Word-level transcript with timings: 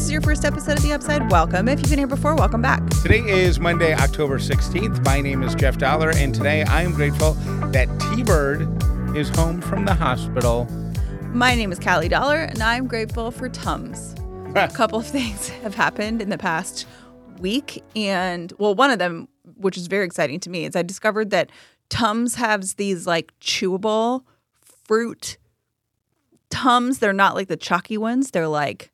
this 0.00 0.06
is 0.06 0.12
your 0.12 0.22
first 0.22 0.46
episode 0.46 0.78
of 0.78 0.82
The 0.82 0.94
Upside, 0.94 1.30
welcome. 1.30 1.68
If 1.68 1.80
you've 1.80 1.90
been 1.90 1.98
here 1.98 2.06
before, 2.06 2.34
welcome 2.34 2.62
back. 2.62 2.88
Today 3.02 3.18
is 3.18 3.60
Monday, 3.60 3.92
October 3.92 4.38
16th. 4.38 5.04
My 5.04 5.20
name 5.20 5.42
is 5.42 5.54
Jeff 5.54 5.76
Dollar, 5.76 6.08
and 6.16 6.34
today 6.34 6.62
I 6.62 6.80
am 6.80 6.94
grateful 6.94 7.34
that 7.72 7.86
T 8.00 8.22
Bird 8.22 8.62
is 9.14 9.28
home 9.28 9.60
from 9.60 9.84
the 9.84 9.92
hospital. 9.92 10.64
My 11.34 11.54
name 11.54 11.70
is 11.70 11.78
Callie 11.78 12.08
Dollar, 12.08 12.38
and 12.38 12.62
I'm 12.62 12.86
grateful 12.86 13.30
for 13.30 13.50
Tums. 13.50 14.14
a 14.54 14.68
couple 14.72 15.00
of 15.00 15.06
things 15.06 15.50
have 15.50 15.74
happened 15.74 16.22
in 16.22 16.30
the 16.30 16.38
past 16.38 16.86
week, 17.38 17.84
and 17.94 18.54
well, 18.56 18.74
one 18.74 18.90
of 18.90 18.98
them, 18.98 19.28
which 19.58 19.76
is 19.76 19.86
very 19.86 20.06
exciting 20.06 20.40
to 20.40 20.48
me, 20.48 20.64
is 20.64 20.74
I 20.74 20.80
discovered 20.80 21.28
that 21.28 21.50
Tums 21.90 22.36
has 22.36 22.76
these 22.76 23.06
like 23.06 23.38
chewable 23.38 24.22
fruit 24.62 25.36
Tums. 26.48 27.00
They're 27.00 27.12
not 27.12 27.34
like 27.34 27.48
the 27.48 27.58
chalky 27.58 27.98
ones, 27.98 28.30
they're 28.30 28.48
like 28.48 28.90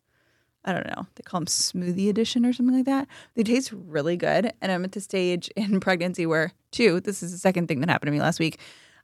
I 0.66 0.72
don't 0.72 0.86
know. 0.88 1.06
They 1.14 1.22
call 1.22 1.40
them 1.40 1.46
smoothie 1.46 2.08
edition 2.08 2.44
or 2.44 2.52
something 2.52 2.74
like 2.74 2.86
that. 2.86 3.06
They 3.34 3.44
taste 3.44 3.72
really 3.72 4.16
good. 4.16 4.52
And 4.60 4.72
I'm 4.72 4.84
at 4.84 4.92
the 4.92 5.00
stage 5.00 5.48
in 5.56 5.78
pregnancy 5.80 6.26
where, 6.26 6.52
two, 6.72 7.00
this 7.00 7.22
is 7.22 7.32
the 7.32 7.38
second 7.38 7.68
thing 7.68 7.80
that 7.80 7.88
happened 7.88 8.08
to 8.08 8.12
me 8.12 8.20
last 8.20 8.40
week. 8.40 8.58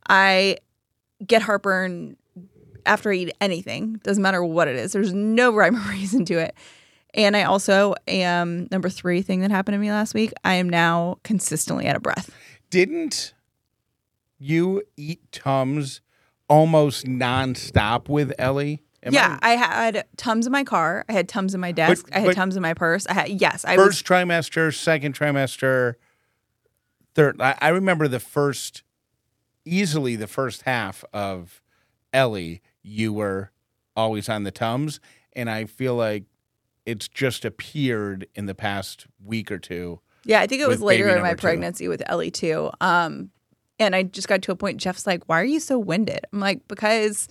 I 0.08 0.58
get 1.24 1.42
heartburn 1.42 2.16
after 2.84 3.12
I 3.12 3.14
eat 3.14 3.36
anything. 3.40 4.00
Doesn't 4.02 4.22
matter 4.22 4.44
what 4.44 4.66
it 4.66 4.74
is. 4.74 4.92
There's 4.92 5.14
no 5.14 5.52
rhyme 5.54 5.76
or 5.76 5.90
reason 5.90 6.24
to 6.26 6.34
it. 6.34 6.54
And 7.14 7.36
I 7.36 7.44
also 7.44 7.94
am 8.08 8.68
number 8.70 8.88
three 8.88 9.22
thing 9.22 9.40
that 9.40 9.50
happened 9.50 9.74
to 9.74 9.78
me 9.78 9.90
last 9.90 10.14
week. 10.14 10.32
I 10.44 10.54
am 10.54 10.68
now 10.68 11.18
consistently 11.22 11.86
out 11.86 11.94
of 11.94 12.02
breath. 12.02 12.30
Didn't 12.70 13.34
you 14.38 14.82
eat 14.96 15.20
Tums 15.30 16.00
almost 16.48 17.04
nonstop 17.04 18.08
with 18.08 18.32
Ellie? 18.38 18.80
Am 19.04 19.12
yeah, 19.12 19.38
I, 19.42 19.52
had 19.52 20.04
Tums 20.16 20.46
in 20.46 20.52
my 20.52 20.62
car. 20.62 21.04
I 21.08 21.12
had 21.12 21.28
Tums 21.28 21.54
in 21.54 21.60
my 21.60 21.72
desk. 21.72 22.06
But- 22.08 22.16
I 22.16 22.20
had 22.20 22.34
Tums 22.36 22.56
in 22.56 22.62
my 22.62 22.74
purse. 22.74 23.06
I 23.06 23.14
had 23.14 23.40
yes. 23.40 23.64
I 23.64 23.76
was 23.76 23.86
first 23.86 24.06
trimester, 24.06 24.72
second 24.74 25.18
trimester, 25.18 25.94
third. 27.14 27.40
I, 27.40 27.56
I 27.60 27.68
remember 27.68 28.06
the 28.06 28.20
first, 28.20 28.84
easily 29.64 30.14
the 30.14 30.28
first 30.28 30.62
half 30.62 31.04
of 31.12 31.60
Ellie. 32.12 32.62
You 32.82 33.12
were 33.12 33.50
always 33.96 34.28
on 34.28 34.44
the 34.44 34.52
Tums, 34.52 35.00
and 35.32 35.50
I 35.50 35.64
feel 35.64 35.96
like 35.96 36.24
it's 36.86 37.08
just 37.08 37.44
appeared 37.44 38.26
in 38.34 38.46
the 38.46 38.54
past 38.54 39.06
week 39.24 39.50
or 39.50 39.58
two. 39.58 40.00
Yeah, 40.24 40.40
I 40.40 40.46
think 40.46 40.62
it 40.62 40.68
was 40.68 40.80
later 40.80 41.08
in 41.08 41.22
my 41.22 41.32
two. 41.32 41.38
pregnancy 41.38 41.88
with 41.88 42.02
Ellie 42.06 42.30
too. 42.30 42.70
Um, 42.80 43.30
and 43.80 43.96
I 43.96 44.04
just 44.04 44.28
got 44.28 44.42
to 44.42 44.52
a 44.52 44.56
point. 44.56 44.78
Jeff's 44.78 45.06
like, 45.08 45.24
"Why 45.28 45.40
are 45.40 45.44
you 45.44 45.58
so 45.58 45.76
winded?" 45.78 46.20
I'm 46.32 46.38
like, 46.38 46.68
"Because 46.68 47.26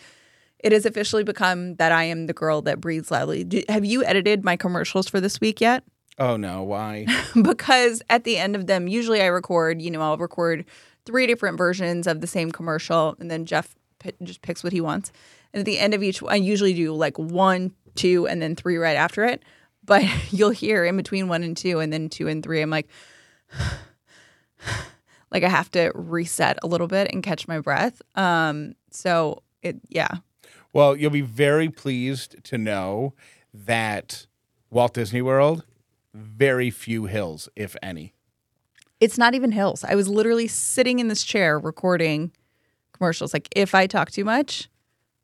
it 0.63 0.71
has 0.71 0.85
officially 0.85 1.23
become 1.23 1.75
that 1.75 1.91
I 1.91 2.03
am 2.05 2.27
the 2.27 2.33
girl 2.33 2.61
that 2.63 2.81
breathes 2.81 3.11
loudly." 3.11 3.43
Do, 3.43 3.61
have 3.69 3.85
you 3.85 4.03
edited 4.03 4.43
my 4.43 4.55
commercials 4.55 5.07
for 5.07 5.19
this 5.19 5.39
week 5.41 5.61
yet? 5.61 5.83
Oh 6.19 6.35
no, 6.37 6.61
why? 6.61 7.07
because 7.41 8.03
at 8.09 8.25
the 8.25 8.37
end 8.37 8.55
of 8.55 8.67
them, 8.67 8.87
usually 8.87 9.21
I 9.23 9.27
record. 9.27 9.81
You 9.81 9.89
know, 9.89 10.01
I'll 10.01 10.17
record 10.17 10.65
three 11.05 11.25
different 11.25 11.57
versions 11.57 12.05
of 12.05 12.21
the 12.21 12.27
same 12.27 12.51
commercial, 12.51 13.15
and 13.19 13.31
then 13.31 13.45
Jeff 13.45 13.73
p- 13.99 14.11
just 14.21 14.41
picks 14.43 14.63
what 14.63 14.73
he 14.73 14.81
wants. 14.81 15.11
And 15.53 15.59
at 15.61 15.65
the 15.65 15.79
end 15.79 15.93
of 15.93 16.03
each, 16.03 16.21
I 16.21 16.35
usually 16.35 16.73
do 16.73 16.93
like 16.93 17.17
one, 17.17 17.73
two, 17.95 18.27
and 18.27 18.41
then 18.41 18.55
three 18.55 18.77
right 18.77 18.97
after 18.97 19.23
it. 19.25 19.41
But 19.83 20.03
you'll 20.31 20.51
hear 20.51 20.85
in 20.85 20.97
between 20.97 21.27
one 21.27 21.43
and 21.43 21.57
two, 21.57 21.79
and 21.79 21.91
then 21.91 22.09
two 22.09 22.27
and 22.27 22.43
three. 22.43 22.61
I'm 22.61 22.69
like, 22.69 22.87
like 25.31 25.43
I 25.43 25.49
have 25.49 25.71
to 25.71 25.91
reset 25.95 26.59
a 26.61 26.67
little 26.67 26.87
bit 26.87 27.09
and 27.11 27.23
catch 27.23 27.47
my 27.47 27.59
breath. 27.59 28.01
Um, 28.15 28.75
so 28.91 29.43
it, 29.63 29.77
yeah, 29.87 30.09
Well, 30.73 30.95
you'll 30.95 31.11
be 31.11 31.21
very 31.21 31.69
pleased 31.69 32.43
to 32.45 32.57
know 32.57 33.13
that 33.53 34.27
Walt 34.69 34.93
Disney 34.93 35.21
World, 35.21 35.65
very 36.13 36.69
few 36.69 37.05
hills, 37.05 37.49
if 37.55 37.75
any. 37.81 38.13
it's 38.99 39.17
not 39.17 39.33
even 39.33 39.51
hills. 39.51 39.83
I 39.83 39.95
was 39.95 40.07
literally 40.07 40.47
sitting 40.47 40.99
in 40.99 41.07
this 41.07 41.23
chair 41.23 41.57
recording 41.59 42.31
commercials. 42.93 43.33
Like 43.33 43.47
if 43.55 43.73
I 43.73 43.87
talk 43.87 44.11
too 44.11 44.23
much 44.23 44.69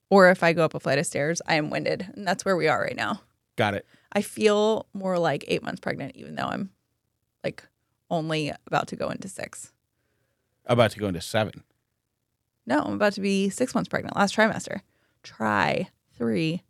or 0.09 0.29
if 0.31 0.41
I 0.43 0.51
go 0.53 0.65
up 0.65 0.73
a 0.73 0.79
flight 0.79 0.97
of 0.97 1.05
stairs, 1.05 1.41
I 1.45 1.55
am 1.55 1.69
winded. 1.69 2.07
And 2.15 2.27
that's 2.27 2.43
where 2.43 2.57
we 2.57 2.67
are 2.67 2.81
right 2.81 2.95
now. 2.95 3.21
Got 3.55 3.75
it. 3.75 3.85
I 4.11 4.21
feel 4.21 4.87
more 4.93 5.19
like 5.19 5.45
eight 5.47 5.61
months 5.63 5.79
pregnant, 5.79 6.15
even 6.15 6.35
though 6.35 6.47
I'm 6.47 6.71
like 7.43 7.63
only 8.09 8.51
about 8.65 8.87
to 8.87 8.95
go 8.95 9.09
into 9.09 9.27
six. 9.29 9.71
About 10.65 10.91
to 10.91 10.99
go 10.99 11.07
into 11.07 11.21
seven. 11.21 11.63
No, 12.65 12.81
I'm 12.81 12.93
about 12.93 13.13
to 13.13 13.21
be 13.21 13.49
six 13.49 13.75
months 13.75 13.87
pregnant, 13.89 14.15
last 14.15 14.35
trimester. 14.35 14.81
Try 15.27 15.89
three, 16.17 16.63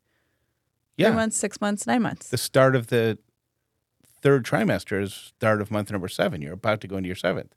Yeah. 0.97 1.07
three 1.09 1.15
months, 1.15 1.37
six 1.37 1.61
months, 1.61 1.85
nine 1.87 2.01
months. 2.01 2.29
the 2.29 2.37
start 2.37 2.75
of 2.75 2.87
the 2.87 3.17
third 4.21 4.43
trimester 4.45 5.01
is 5.01 5.13
start 5.13 5.61
of 5.61 5.69
month 5.71 5.91
number 5.91 6.07
seven. 6.07 6.41
You're 6.41 6.53
about 6.53 6.81
to 6.81 6.87
go 6.87 6.97
into 6.97 7.07
your 7.07 7.15
seventh. 7.15 7.53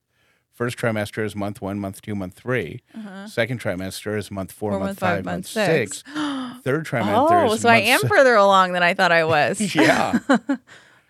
First 0.53 0.77
trimester 0.77 1.25
is 1.25 1.34
month 1.34 1.62
one, 1.62 1.78
month 1.78 2.03
two, 2.03 2.15
month 2.15 2.34
3 2.34 2.83
Second 3.27 3.61
trimester 3.62 4.19
is 4.19 4.31
month 4.31 4.53
four, 4.53 4.72
Uh-huh. 4.72 4.78
Four, 4.78 4.87
month 4.87 4.88
month 4.88 4.99
five, 4.99 5.25
month 5.25 5.34
month 5.34 5.47
six. 5.47 5.99
six. 5.99 6.03
Third 6.65 6.84
trimester 6.84 7.49
Oh, 7.50 7.56
so 7.56 7.69
I 7.71 7.78
am 7.78 8.00
se- 8.00 8.09
further 8.09 8.34
along 8.34 8.72
than 8.75 8.82
I 8.82 8.93
thought 8.93 9.11
I 9.12 9.25
was. 9.25 9.61
yeah. 9.75 10.19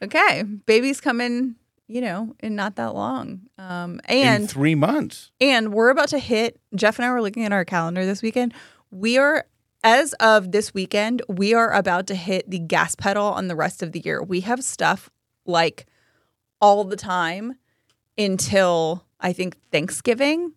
Okay, 0.03 0.43
baby's 0.45 0.99
coming, 0.99 1.57
you 1.87 2.01
know, 2.01 2.34
in 2.41 2.55
not 2.57 2.77
that 2.77 2.95
long. 2.95 3.41
Um, 3.59 4.01
in 4.09 4.27
and 4.27 4.49
three 4.51 4.75
months. 4.75 5.31
and 5.43 5.75
we're 5.75 5.91
about 5.91 6.09
to 6.09 6.19
hit. 6.19 6.59
Jeff 6.75 6.99
and 6.99 7.05
I 7.05 7.11
were 7.12 7.21
looking 7.21 7.45
at 7.45 7.53
our 7.53 7.67
calendar 7.67 8.07
this 8.07 8.22
weekend. 8.22 8.55
We 8.91 9.19
are, 9.19 9.45
as 9.82 10.12
of 10.14 10.52
this 10.52 10.74
weekend, 10.74 11.22
we 11.28 11.54
are 11.54 11.72
about 11.72 12.06
to 12.08 12.14
hit 12.14 12.50
the 12.50 12.58
gas 12.58 12.94
pedal 12.94 13.26
on 13.26 13.48
the 13.48 13.56
rest 13.56 13.82
of 13.82 13.92
the 13.92 14.00
year. 14.00 14.22
We 14.22 14.41
have 14.41 14.62
stuff 14.62 15.10
like 15.46 15.86
all 16.60 16.84
the 16.84 16.96
time 16.96 17.54
until 18.18 19.04
I 19.20 19.32
think 19.32 19.56
Thanksgiving, 19.70 20.52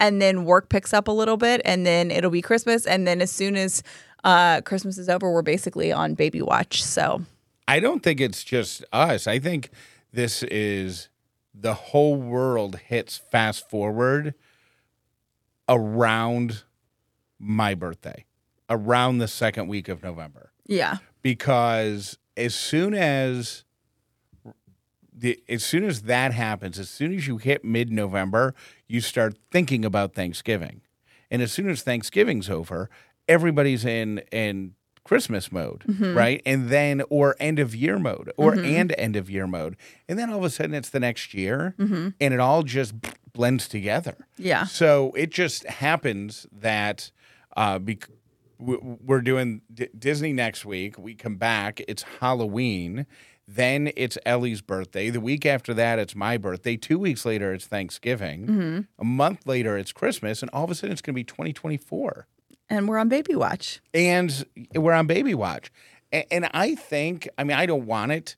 and 0.00 0.22
then 0.22 0.44
work 0.44 0.68
picks 0.68 0.92
up 0.92 1.08
a 1.08 1.12
little 1.12 1.36
bit, 1.36 1.60
and 1.64 1.84
then 1.84 2.10
it'll 2.10 2.30
be 2.30 2.42
Christmas, 2.42 2.86
and 2.86 3.06
then 3.06 3.20
as 3.20 3.32
soon 3.32 3.56
as 3.56 3.82
uh, 4.22 4.60
Christmas 4.60 4.98
is 4.98 5.08
over, 5.08 5.32
we're 5.32 5.42
basically 5.42 5.90
on 5.92 6.14
baby 6.14 6.42
watch. 6.42 6.82
So 6.82 7.22
I 7.66 7.80
don't 7.80 8.02
think 8.02 8.20
it's 8.20 8.44
just 8.44 8.84
us. 8.92 9.26
I 9.26 9.38
think 9.38 9.70
this 10.12 10.42
is 10.44 11.08
the 11.52 11.74
whole 11.74 12.16
world 12.16 12.76
hits 12.76 13.16
fast 13.16 13.68
forward 13.68 14.34
around 15.68 16.62
my 17.38 17.74
birthday, 17.74 18.24
around 18.68 19.18
the 19.18 19.28
second 19.28 19.68
week 19.68 19.88
of 19.88 20.02
November. 20.02 20.52
yeah, 20.66 20.98
because 21.22 22.18
as 22.36 22.54
soon 22.54 22.94
as 22.94 23.64
the 25.12 25.40
as 25.48 25.64
soon 25.64 25.84
as 25.84 26.02
that 26.02 26.32
happens, 26.32 26.78
as 26.78 26.88
soon 26.88 27.14
as 27.14 27.26
you 27.26 27.38
hit 27.38 27.64
mid 27.64 27.90
November, 27.90 28.54
you 28.86 29.00
start 29.00 29.36
thinking 29.50 29.84
about 29.84 30.14
Thanksgiving, 30.14 30.82
and 31.30 31.42
as 31.42 31.52
soon 31.52 31.68
as 31.68 31.82
Thanksgiving's 31.82 32.48
over, 32.48 32.88
everybody's 33.28 33.84
in 33.84 34.18
in 34.32 34.74
Christmas 35.04 35.50
mode, 35.50 35.84
mm-hmm. 35.88 36.16
right? 36.16 36.42
And 36.44 36.68
then 36.68 37.02
or 37.08 37.34
end 37.40 37.58
of 37.58 37.74
year 37.74 37.98
mode, 37.98 38.30
or 38.36 38.52
mm-hmm. 38.52 38.64
and 38.64 38.94
end 38.98 39.16
of 39.16 39.30
year 39.30 39.46
mode, 39.46 39.76
and 40.08 40.18
then 40.18 40.30
all 40.30 40.38
of 40.38 40.44
a 40.44 40.50
sudden 40.50 40.74
it's 40.74 40.90
the 40.90 41.00
next 41.00 41.34
year, 41.34 41.74
mm-hmm. 41.78 42.10
and 42.20 42.34
it 42.34 42.40
all 42.40 42.62
just 42.62 42.94
blends 43.32 43.68
together. 43.68 44.16
yeah. 44.36 44.64
So 44.64 45.12
it 45.16 45.30
just 45.30 45.64
happens 45.64 46.46
that 46.52 47.10
uh, 47.56 47.78
bec- 47.78 48.08
we're 48.58 49.20
doing 49.20 49.62
D- 49.72 49.88
Disney 49.96 50.32
next 50.32 50.64
week. 50.64 50.98
We 50.98 51.14
come 51.14 51.36
back. 51.36 51.80
It's 51.86 52.02
Halloween. 52.20 53.06
Then 53.46 53.90
it's 53.96 54.18
Ellie's 54.26 54.60
birthday. 54.60 55.08
The 55.08 55.20
week 55.20 55.46
after 55.46 55.72
that, 55.74 55.98
it's 55.98 56.14
my 56.14 56.36
birthday. 56.36 56.76
Two 56.76 56.98
weeks 56.98 57.24
later, 57.24 57.54
it's 57.54 57.66
Thanksgiving. 57.66 58.46
Mm-hmm. 58.46 58.80
A 58.98 59.04
month 59.04 59.46
later, 59.46 59.78
it's 59.78 59.92
Christmas. 59.92 60.42
And 60.42 60.50
all 60.52 60.64
of 60.64 60.70
a 60.70 60.74
sudden, 60.74 60.92
it's 60.92 61.00
going 61.00 61.14
to 61.14 61.18
be 61.18 61.24
2024. 61.24 62.26
And 62.68 62.86
we're 62.86 62.98
on 62.98 63.08
baby 63.08 63.34
watch. 63.34 63.80
And 63.94 64.44
we're 64.74 64.92
on 64.92 65.06
baby 65.06 65.34
watch. 65.34 65.70
And, 66.12 66.26
and 66.30 66.50
I 66.52 66.74
think, 66.74 67.26
I 67.38 67.44
mean, 67.44 67.56
I 67.56 67.64
don't 67.64 67.86
want 67.86 68.12
it 68.12 68.36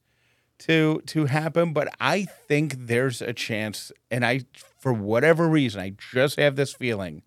to 0.60 1.00
to 1.06 1.24
happen, 1.24 1.72
but 1.72 1.88
I 1.98 2.24
think 2.24 2.74
there's 2.78 3.20
a 3.20 3.32
chance. 3.32 3.90
And 4.10 4.24
I, 4.24 4.42
for 4.78 4.92
whatever 4.92 5.48
reason, 5.48 5.80
I 5.80 5.94
just 6.12 6.38
have 6.38 6.54
this 6.54 6.72
feeling 6.72 7.22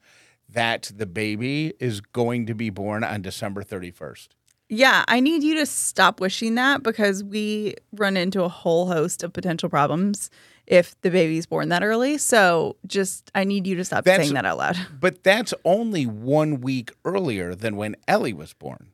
that 0.53 0.91
the 0.95 1.05
baby 1.05 1.73
is 1.79 2.01
going 2.01 2.45
to 2.47 2.53
be 2.53 2.69
born 2.69 3.03
on 3.03 3.21
December 3.21 3.63
31st. 3.63 4.29
Yeah, 4.69 5.03
I 5.07 5.19
need 5.19 5.43
you 5.43 5.55
to 5.55 5.65
stop 5.65 6.19
wishing 6.19 6.55
that 6.55 6.81
because 6.83 7.23
we 7.23 7.75
run 7.91 8.17
into 8.17 8.43
a 8.43 8.49
whole 8.49 8.87
host 8.87 9.21
of 9.23 9.33
potential 9.33 9.69
problems 9.69 10.31
if 10.65 10.99
the 11.01 11.11
baby's 11.11 11.45
born 11.45 11.69
that 11.69 11.83
early. 11.83 12.17
So 12.17 12.77
just, 12.87 13.29
I 13.35 13.43
need 13.43 13.67
you 13.67 13.75
to 13.75 13.85
stop 13.85 14.05
That's- 14.05 14.25
saying 14.25 14.33
that 14.35 14.45
out 14.45 14.57
loud. 14.57 14.77
But 14.99 15.23
that's 15.23 15.53
only 15.65 16.05
one 16.05 16.61
week 16.61 16.91
earlier 17.03 17.53
than 17.53 17.75
when 17.75 17.95
Ellie 18.07 18.33
was 18.33 18.53
born. 18.53 18.87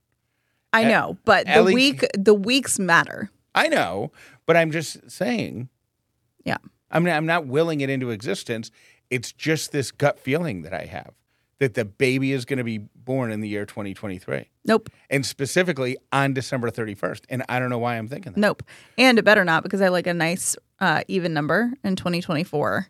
I 0.73 0.83
know, 0.83 1.17
but 1.25 1.47
the 1.47 1.63
week, 1.63 2.05
the 2.13 2.33
weeks 2.33 2.77
matter. 2.77 3.31
I 3.55 3.69
know, 3.69 4.11
but 4.45 4.55
I'm 4.55 4.69
just 4.71 5.09
saying. 5.09 5.69
Yeah. 6.43 6.57
I'm 6.91 7.03
not, 7.03 7.15
I'm 7.15 7.25
not 7.25 7.47
willing 7.47 7.81
it 7.81 7.89
into 7.89 8.11
existence. 8.11 8.69
It's 9.09 9.31
just 9.31 9.71
this 9.71 9.91
gut 9.91 10.19
feeling 10.19 10.61
that 10.63 10.73
I 10.73 10.85
have 10.85 11.13
that 11.59 11.73
the 11.73 11.85
baby 11.85 12.31
is 12.31 12.45
going 12.45 12.57
to 12.57 12.63
be 12.63 12.77
born 12.77 13.31
in 13.31 13.41
the 13.41 13.47
year 13.47 13.65
2023 13.65 14.49
Nope. 14.65 14.89
and 15.09 15.25
specifically 15.25 15.97
on 16.11 16.33
December 16.33 16.71
31st. 16.71 17.21
And 17.29 17.43
I 17.49 17.59
don't 17.59 17.69
know 17.69 17.77
why 17.77 17.97
I'm 17.97 18.07
thinking 18.07 18.33
that. 18.33 18.39
Nope. 18.39 18.63
And 18.97 19.19
it 19.19 19.23
better 19.23 19.45
not 19.45 19.63
because 19.63 19.81
I 19.81 19.89
like 19.89 20.07
a 20.07 20.13
nice 20.13 20.55
uh, 20.79 21.03
even 21.07 21.33
number 21.33 21.71
in 21.83 21.95
2024. 21.95 22.87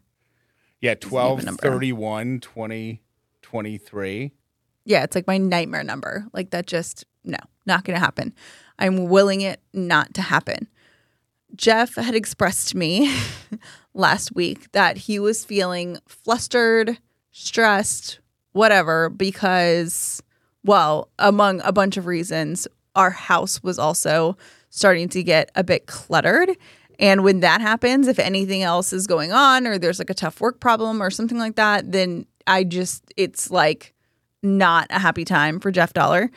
Yeah, 0.82 0.92
even 0.92 1.10
12 1.10 1.46
number. 1.46 1.62
31 1.62 2.40
2023. 2.40 4.32
Yeah, 4.86 5.04
it's 5.04 5.16
like 5.16 5.28
my 5.28 5.38
nightmare 5.38 5.84
number. 5.84 6.26
Like 6.32 6.52
that 6.52 6.68
just 6.68 7.06
no, 7.24 7.38
not 7.66 7.84
going 7.84 7.96
to 7.96 8.04
happen. 8.04 8.34
I'm 8.78 9.10
willing 9.10 9.42
it 9.42 9.62
not 9.74 10.14
to 10.14 10.22
happen. 10.22 10.68
Jeff 11.56 11.96
had 11.96 12.16
expressed 12.16 12.70
to 12.70 12.78
me 12.78 13.14
last 13.94 14.36
week 14.36 14.72
that 14.72 14.98
he 14.98 15.20
was 15.20 15.44
feeling 15.44 15.98
flustered, 16.08 17.00
stressed, 17.32 18.20
whatever 18.60 19.10
because 19.10 20.22
well, 20.66 21.10
among 21.18 21.62
a 21.62 21.72
bunch 21.72 21.96
of 21.96 22.06
reasons, 22.06 22.68
our 22.94 23.12
house 23.12 23.64
was 23.64 23.80
also 23.80 24.38
starting 24.70 25.08
to 25.10 25.24
get 25.24 25.50
a 25.56 25.64
bit 25.64 25.88
cluttered. 25.88 26.52
And 27.00 27.24
when 27.24 27.40
that 27.40 27.62
happens, 27.62 28.08
if 28.08 28.20
anything 28.20 28.62
else 28.62 28.92
is 28.92 29.08
going 29.08 29.32
on 29.32 29.66
or 29.66 29.78
there's 29.78 30.00
like 30.00 30.10
a 30.10 30.14
tough 30.14 30.42
work 30.42 30.60
problem 30.60 31.02
or 31.02 31.10
something 31.10 31.38
like 31.38 31.56
that, 31.56 31.94
then 31.94 32.26
I 32.46 32.66
just, 32.66 33.06
it's 33.16 33.50
like 33.50 33.94
not 34.44 34.88
a 34.90 35.00
happy 35.00 35.24
time 35.24 35.62
for 35.62 35.72
Jeff 35.72 35.94
Dollar. 35.94 36.30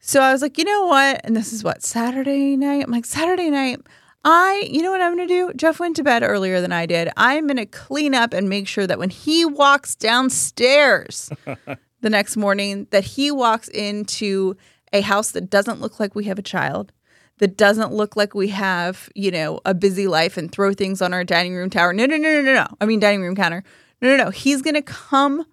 So 0.00 0.20
I 0.20 0.32
was 0.32 0.42
like, 0.42 0.58
you 0.58 0.64
know 0.64 0.86
what? 0.86 1.22
And 1.24 1.34
this 1.34 1.52
is 1.52 1.64
what, 1.64 1.82
Saturday 1.82 2.56
night? 2.56 2.84
I'm 2.84 2.90
like, 2.90 3.06
Saturday 3.06 3.48
night, 3.48 3.80
I, 4.24 4.68
you 4.70 4.82
know 4.82 4.90
what 4.90 5.00
I'm 5.00 5.16
going 5.16 5.26
to 5.26 5.34
do? 5.34 5.52
Jeff 5.54 5.80
went 5.80 5.96
to 5.96 6.04
bed 6.04 6.22
earlier 6.22 6.60
than 6.60 6.72
I 6.72 6.86
did. 6.86 7.08
I'm 7.16 7.46
going 7.46 7.56
to 7.56 7.66
clean 7.66 8.14
up 8.14 8.32
and 8.32 8.48
make 8.48 8.68
sure 8.68 8.86
that 8.86 8.98
when 8.98 9.10
he 9.10 9.44
walks 9.44 9.94
downstairs 9.96 11.30
the 12.00 12.10
next 12.10 12.36
morning, 12.36 12.86
that 12.90 13.04
he 13.04 13.30
walks 13.30 13.68
into 13.68 14.56
a 14.92 15.00
house 15.00 15.32
that 15.32 15.50
doesn't 15.50 15.80
look 15.80 15.98
like 15.98 16.14
we 16.14 16.24
have 16.24 16.38
a 16.38 16.42
child, 16.42 16.92
that 17.38 17.56
doesn't 17.56 17.92
look 17.92 18.14
like 18.14 18.34
we 18.34 18.48
have, 18.48 19.08
you 19.16 19.32
know, 19.32 19.60
a 19.64 19.74
busy 19.74 20.06
life 20.06 20.36
and 20.36 20.52
throw 20.52 20.72
things 20.72 21.02
on 21.02 21.12
our 21.12 21.24
dining 21.24 21.54
room 21.54 21.70
tower. 21.70 21.92
No, 21.92 22.06
no, 22.06 22.16
no, 22.16 22.30
no, 22.30 22.42
no, 22.42 22.54
no. 22.54 22.66
I 22.80 22.86
mean, 22.86 23.00
dining 23.00 23.22
room 23.22 23.34
counter. 23.34 23.64
No, 24.00 24.16
no, 24.16 24.24
no. 24.24 24.30
He's 24.30 24.62
going 24.62 24.74
to 24.74 24.82
come 24.82 25.44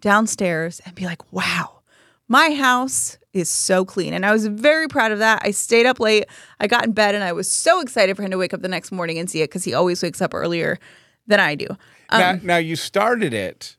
downstairs 0.00 0.80
and 0.84 0.94
be 0.96 1.04
like, 1.04 1.32
wow, 1.32 1.82
my 2.26 2.50
house 2.50 3.18
is 3.32 3.48
so 3.48 3.84
clean. 3.84 4.12
And 4.12 4.26
I 4.26 4.32
was 4.32 4.46
very 4.46 4.88
proud 4.88 5.12
of 5.12 5.18
that. 5.20 5.42
I 5.44 5.50
stayed 5.52 5.86
up 5.86 6.00
late. 6.00 6.26
I 6.58 6.66
got 6.66 6.84
in 6.84 6.92
bed 6.92 7.14
and 7.14 7.22
I 7.22 7.32
was 7.32 7.50
so 7.50 7.80
excited 7.80 8.16
for 8.16 8.22
him 8.22 8.30
to 8.30 8.38
wake 8.38 8.52
up 8.52 8.62
the 8.62 8.68
next 8.68 8.90
morning 8.90 9.18
and 9.18 9.30
see 9.30 9.42
it 9.42 9.48
because 9.48 9.64
he 9.64 9.74
always 9.74 10.02
wakes 10.02 10.20
up 10.20 10.34
earlier 10.34 10.78
than 11.26 11.40
I 11.40 11.54
do. 11.54 11.66
Um, 12.08 12.20
now, 12.20 12.38
now 12.42 12.56
you 12.56 12.76
started 12.76 13.32
it 13.32 13.76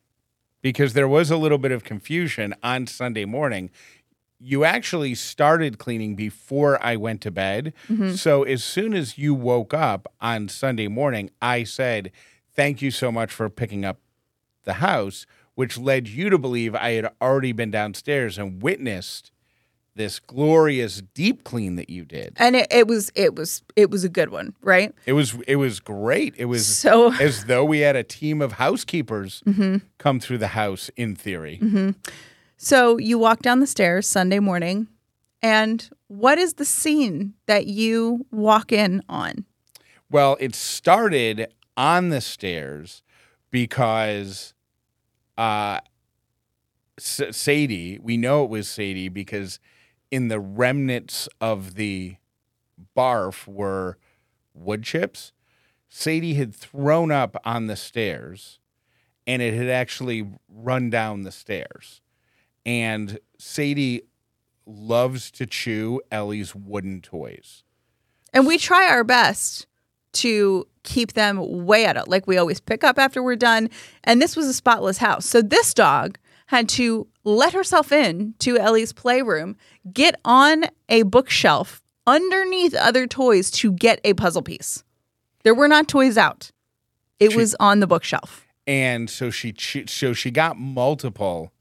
because 0.61 0.93
there 0.93 1.07
was 1.07 1.31
a 1.31 1.37
little 1.37 1.57
bit 1.57 1.71
of 1.71 1.83
confusion 1.83 2.55
on 2.63 2.87
Sunday 2.87 3.25
morning. 3.25 3.69
You 4.39 4.63
actually 4.63 5.15
started 5.15 5.77
cleaning 5.77 6.15
before 6.15 6.83
I 6.83 6.95
went 6.95 7.21
to 7.21 7.31
bed. 7.31 7.73
Mm-hmm. 7.89 8.13
So 8.13 8.43
as 8.43 8.63
soon 8.63 8.93
as 8.93 9.17
you 9.17 9.33
woke 9.33 9.73
up 9.73 10.11
on 10.21 10.47
Sunday 10.47 10.87
morning, 10.87 11.29
I 11.41 11.63
said, 11.63 12.11
"Thank 12.55 12.81
you 12.81 12.89
so 12.89 13.11
much 13.11 13.31
for 13.31 13.49
picking 13.49 13.85
up 13.85 13.99
the 14.63 14.73
house," 14.73 15.27
which 15.53 15.77
led 15.77 16.07
you 16.07 16.29
to 16.31 16.39
believe 16.39 16.73
I 16.73 16.91
had 16.91 17.11
already 17.21 17.51
been 17.51 17.69
downstairs 17.69 18.37
and 18.37 18.63
witnessed 18.63 19.31
this 19.95 20.19
glorious 20.19 21.01
deep 21.13 21.43
clean 21.43 21.75
that 21.75 21.89
you 21.89 22.05
did. 22.05 22.33
and 22.37 22.55
it, 22.55 22.67
it 22.71 22.87
was 22.87 23.11
it 23.15 23.35
was 23.35 23.61
it 23.75 23.89
was 23.91 24.03
a 24.03 24.09
good 24.09 24.29
one, 24.29 24.53
right? 24.61 24.93
It 25.05 25.13
was 25.13 25.35
it 25.47 25.57
was 25.57 25.79
great. 25.79 26.33
It 26.37 26.45
was 26.45 26.65
So 26.65 27.11
as 27.21 27.45
though 27.45 27.65
we 27.65 27.79
had 27.79 27.95
a 27.95 28.03
team 28.03 28.41
of 28.41 28.53
housekeepers 28.53 29.43
Mm-hmm. 29.45 29.77
come 29.97 30.19
through 30.19 30.37
the 30.37 30.49
house 30.49 30.89
in 30.95 31.15
theory. 31.15 31.59
So 32.57 32.97
you 32.97 33.17
walk 33.19 33.41
down 33.41 33.59
the 33.59 33.67
stairs 33.67 34.07
Sunday 34.07 34.39
morning, 34.39 34.87
and 35.41 35.89
what 36.07 36.37
is 36.37 36.53
the 36.53 36.65
scene 36.65 37.33
that 37.47 37.65
you 37.67 38.25
walk 38.31 38.71
in 38.71 39.01
on? 39.09 39.45
Well, 40.09 40.37
it 40.39 40.53
started 40.55 41.47
on 41.75 42.09
the 42.09 42.21
stairs 42.21 43.01
because 43.49 44.53
uh 45.37 45.79
S- 46.97 47.21
Sadie, 47.31 47.97
we 48.01 48.15
know 48.17 48.43
it 48.43 48.49
was 48.49 48.67
Sadie 48.69 49.09
because 49.09 49.59
in 50.11 50.27
the 50.27 50.39
remnants 50.39 51.27
of 51.39 51.75
the 51.75 52.17
barf 52.95 53.47
were 53.47 53.97
wood 54.53 54.83
chips. 54.83 55.31
Sadie 55.89 56.35
had 56.35 56.53
thrown 56.53 57.11
up 57.11 57.35
on 57.45 57.67
the 57.67 57.75
stairs 57.75 58.59
and 59.25 59.41
it 59.41 59.53
had 59.53 59.69
actually 59.69 60.27
run 60.49 60.89
down 60.89 61.23
the 61.23 61.31
stairs. 61.31 62.01
And 62.65 63.19
Sadie 63.37 64.03
loves 64.65 65.31
to 65.31 65.45
chew 65.45 66.01
Ellie's 66.11 66.53
wooden 66.53 67.01
toys. 67.01 67.63
And 68.33 68.45
we 68.45 68.57
try 68.57 68.89
our 68.89 69.03
best 69.03 69.67
to 70.13 70.67
keep 70.83 71.13
them 71.13 71.65
way 71.65 71.85
out 71.85 71.97
of 71.97 72.07
like 72.07 72.27
we 72.27 72.37
always 72.37 72.59
pick 72.59 72.83
up 72.83 72.97
after 72.97 73.21
we're 73.21 73.35
done. 73.35 73.69
And 74.03 74.21
this 74.21 74.35
was 74.35 74.47
a 74.47 74.53
spotless 74.53 74.97
house. 74.97 75.25
So 75.25 75.41
this 75.41 75.73
dog 75.73 76.17
had 76.51 76.67
to 76.67 77.07
let 77.23 77.53
herself 77.53 77.93
in 77.93 78.33
to 78.39 78.57
Ellie's 78.57 78.91
playroom, 78.91 79.55
get 79.93 80.19
on 80.25 80.65
a 80.89 81.03
bookshelf 81.03 81.81
underneath 82.05 82.73
other 82.75 83.07
toys 83.07 83.49
to 83.51 83.71
get 83.71 84.01
a 84.03 84.13
puzzle 84.13 84.41
piece. 84.41 84.83
There 85.43 85.55
were 85.55 85.69
not 85.69 85.87
toys 85.87 86.17
out. 86.17 86.51
It 87.21 87.31
She- 87.31 87.37
was 87.37 87.55
on 87.61 87.79
the 87.79 87.87
bookshelf. 87.87 88.45
and 88.67 89.09
so 89.09 89.29
she 89.31 89.53
che- 89.53 89.85
so 89.87 90.11
she 90.11 90.29
got 90.29 90.57
multiple 90.59 91.53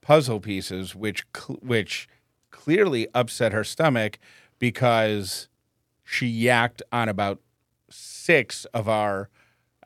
puzzle 0.00 0.40
pieces 0.40 0.94
which 0.94 1.24
cl- 1.36 1.58
which 1.62 2.08
clearly 2.50 3.06
upset 3.14 3.52
her 3.52 3.64
stomach 3.64 4.18
because 4.58 5.48
she 6.04 6.26
yacked 6.42 6.80
on 6.90 7.08
about 7.10 7.38
six 7.90 8.64
of 8.72 8.88
our 8.88 9.28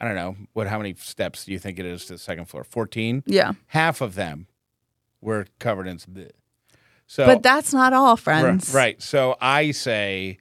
I 0.00 0.04
don't 0.06 0.14
know 0.14 0.36
what 0.52 0.66
how 0.66 0.78
many 0.78 0.94
steps 0.94 1.44
do 1.44 1.52
you 1.52 1.58
think 1.58 1.78
it 1.78 1.86
is 1.86 2.04
to 2.06 2.14
the 2.14 2.18
second 2.18 2.46
floor 2.46 2.64
14 2.64 3.22
Yeah. 3.26 3.52
half 3.68 4.00
of 4.00 4.14
them 4.14 4.46
were 5.20 5.46
covered 5.58 5.86
in 5.86 5.96
bleh. 5.98 6.30
so 7.06 7.24
But 7.26 7.42
that's 7.42 7.72
not 7.72 7.92
all, 7.92 8.16
Ri- 8.16 8.20
friends. 8.22 8.74
Right. 8.74 9.00
So 9.02 9.36
I 9.40 9.70
say 9.70 10.38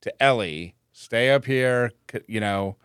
to 0.00 0.22
Ellie, 0.22 0.74
stay 0.92 1.30
up 1.30 1.44
here. 1.44 1.92
You 2.26 2.40
know, 2.40 2.76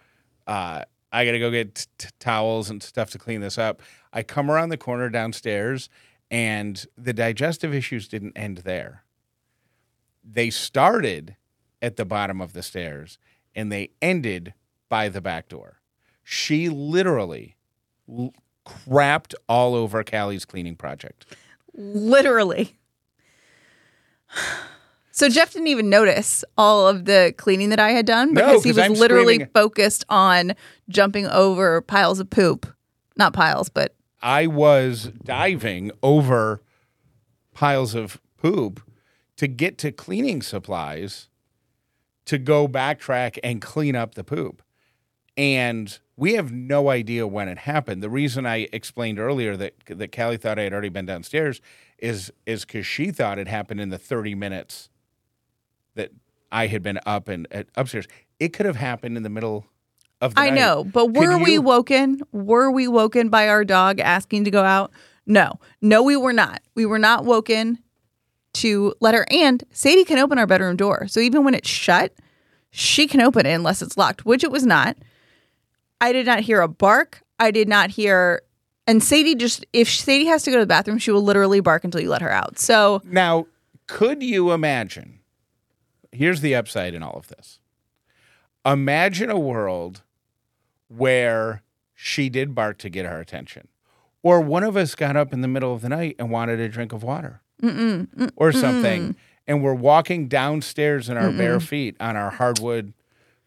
uh, 0.47 0.83
I 1.12 1.25
got 1.25 1.31
to 1.31 1.39
go 1.39 1.50
get 1.51 1.75
t- 1.75 1.85
t- 1.97 2.07
towels 2.19 2.69
and 2.69 2.81
stuff 2.81 3.09
to 3.12 3.17
clean 3.19 3.41
this 3.41 3.57
up. 3.57 3.81
I 4.13 4.24
come 4.24 4.50
around 4.51 4.69
the 4.69 4.77
corner 4.77 5.09
downstairs, 5.09 5.89
and 6.29 6.85
the 6.97 7.13
digestive 7.13 7.74
issues 7.74 8.07
didn't 8.07 8.38
end 8.38 8.59
there. 8.59 9.03
They 10.24 10.50
started 10.51 11.36
at 11.81 11.96
the 11.98 12.05
bottom 12.05 12.39
of 12.41 12.53
the 12.53 12.62
stairs 12.63 13.17
and 13.55 13.72
they 13.72 13.89
ended 14.01 14.53
by 14.88 15.10
the 15.10 15.19
back 15.22 15.50
door. 15.50 15.80
She 16.33 16.69
literally 16.69 17.57
l- 18.07 18.33
crapped 18.65 19.33
all 19.50 19.75
over 19.75 20.01
Callie's 20.01 20.45
cleaning 20.45 20.77
project. 20.77 21.25
Literally. 21.73 22.77
So 25.13 25.27
Jeff 25.27 25.51
didn't 25.51 25.67
even 25.67 25.89
notice 25.89 26.43
all 26.57 26.88
of 26.88 27.03
the 27.03 27.33
cleaning 27.38 27.69
that 27.71 27.79
I 27.81 27.89
had 27.91 28.05
done 28.05 28.33
No, 28.33 28.45
because 28.45 28.63
he 28.63 28.69
'cause 28.69 28.77
was 28.77 28.85
I'm 28.85 28.93
literally 28.93 29.33
screaming- 29.35 29.51
focused 29.53 30.05
on 30.07 30.53
jumping 30.88 31.27
over 31.27 31.81
piles 31.81 32.21
of 32.21 32.29
poop. 32.29 32.65
Not 33.17 33.33
piles, 33.33 33.67
but 33.67 33.93
I 34.21 34.47
was 34.47 35.11
diving 35.21 35.91
over 36.01 36.61
piles 37.53 37.93
of 37.93 38.21
poop 38.38 38.81
to 39.35 39.47
get 39.47 39.77
to 39.79 39.91
cleaning 39.91 40.41
supplies 40.41 41.27
to 42.25 42.38
go 42.38 42.69
backtrack 42.69 43.38
and 43.43 43.61
clean 43.61 43.97
up 43.97 44.15
the 44.15 44.23
poop. 44.23 44.63
And 45.41 45.98
we 46.17 46.33
have 46.33 46.51
no 46.51 46.91
idea 46.91 47.25
when 47.25 47.48
it 47.48 47.57
happened. 47.57 48.03
The 48.03 48.12
reason 48.12 48.45
I 48.45 48.67
explained 48.71 49.17
earlier 49.17 49.57
that 49.57 49.74
that 49.88 50.15
Callie 50.15 50.38
thought 50.38 50.60
I 50.60 50.62
had 50.62 50.71
already 50.71 50.89
been 50.89 51.07
downstairs 51.07 51.62
is 51.98 52.31
is 52.45 52.63
because 52.63 52.86
she 52.86 53.10
thought 53.10 53.39
it 53.39 53.48
happened 53.48 53.81
in 53.81 53.89
the 53.89 53.98
30 53.98 54.36
minutes 54.36 54.91
that 55.95 56.12
I 56.51 56.67
had 56.67 56.83
been 56.83 57.00
up 57.07 57.27
and 57.27 57.48
uh, 57.51 57.63
upstairs. 57.75 58.07
It 58.39 58.53
could 58.53 58.67
have 58.67 58.75
happened 58.75 59.17
in 59.17 59.24
the 59.24 59.31
middle 59.31 59.65
of 60.21 60.36
the 60.36 60.41
I 60.41 60.51
night. 60.51 60.60
know. 60.60 60.83
But 60.83 61.07
were 61.13 61.39
we 61.39 61.57
woken? 61.57 62.21
Were 62.31 62.69
we 62.69 62.88
woken 62.88 63.29
by 63.29 63.50
our 63.50 63.65
dog 63.65 64.00
asking 64.00 64.43
to 64.43 64.51
go 64.51 64.62
out? 64.62 64.91
No. 65.25 65.60
No, 65.81 66.03
we 66.03 66.15
were 66.15 66.33
not. 66.33 66.62
We 66.75 66.86
were 66.86 67.00
not 67.00 67.25
woken 67.25 67.79
to 68.53 68.93
let 69.00 69.15
her. 69.15 69.25
And 69.31 69.63
Sadie 69.71 70.05
can 70.05 70.19
open 70.19 70.38
our 70.38 70.45
bedroom 70.45 70.75
door. 70.75 71.07
So 71.07 71.19
even 71.19 71.43
when 71.43 71.55
it's 71.55 71.67
shut, 71.69 72.13
she 72.69 73.07
can 73.07 73.21
open 73.21 73.48
it 73.48 73.53
unless 73.53 73.81
it's 73.81 73.98
locked, 73.98 74.24
which 74.24 74.43
it 74.43 74.51
was 74.51 74.67
not. 74.67 74.98
I 76.01 76.12
did 76.12 76.25
not 76.25 76.41
hear 76.41 76.62
a 76.62 76.67
bark. 76.67 77.22
I 77.39 77.51
did 77.51 77.70
not 77.70 77.91
hear. 77.91 78.41
And 78.88 79.01
Sadie 79.01 79.36
just, 79.36 79.65
if 79.72 79.88
Sadie 79.88 80.25
has 80.25 80.43
to 80.43 80.51
go 80.51 80.58
to 80.58 80.63
the 80.63 80.67
bathroom, 80.67 80.98
she 80.98 81.12
will 81.12 81.22
literally 81.22 81.60
bark 81.62 81.84
until 81.84 82.01
you 82.01 82.10
let 82.10 82.22
her 82.22 82.31
out. 82.31 82.60
So 82.60 83.01
Now, 83.05 83.46
could 83.88 84.22
you 84.24 84.51
imagine? 84.51 85.20
Here's 86.12 86.41
the 86.41 86.55
upside 86.55 86.93
in 86.93 87.03
all 87.03 87.13
of 87.13 87.27
this. 87.27 87.60
Imagine 88.65 89.29
a 89.29 89.39
world 89.39 90.01
where 90.88 91.63
she 91.93 92.29
did 92.29 92.53
bark 92.53 92.77
to 92.79 92.89
get 92.89 93.05
our 93.05 93.20
attention, 93.20 93.67
or 94.24 94.41
one 94.41 94.63
of 94.63 94.75
us 94.75 94.93
got 94.96 95.15
up 95.15 95.31
in 95.31 95.41
the 95.41 95.48
middle 95.48 95.74
of 95.74 95.81
the 95.81 95.89
night 95.89 96.15
and 96.20 96.29
wanted 96.29 96.60
a 96.60 96.67
drink 96.67 96.91
of 96.91 97.01
water 97.03 97.41
or 98.36 98.51
something, 98.51 99.15
and 99.48 99.63
we're 99.63 99.74
walking 99.74 100.27
downstairs 100.27 101.10
in 101.10 101.17
our 101.17 101.31
bare 101.31 101.60
feet 101.60 101.96
on 102.00 102.15
our 102.17 102.31
hardwood 102.31 102.93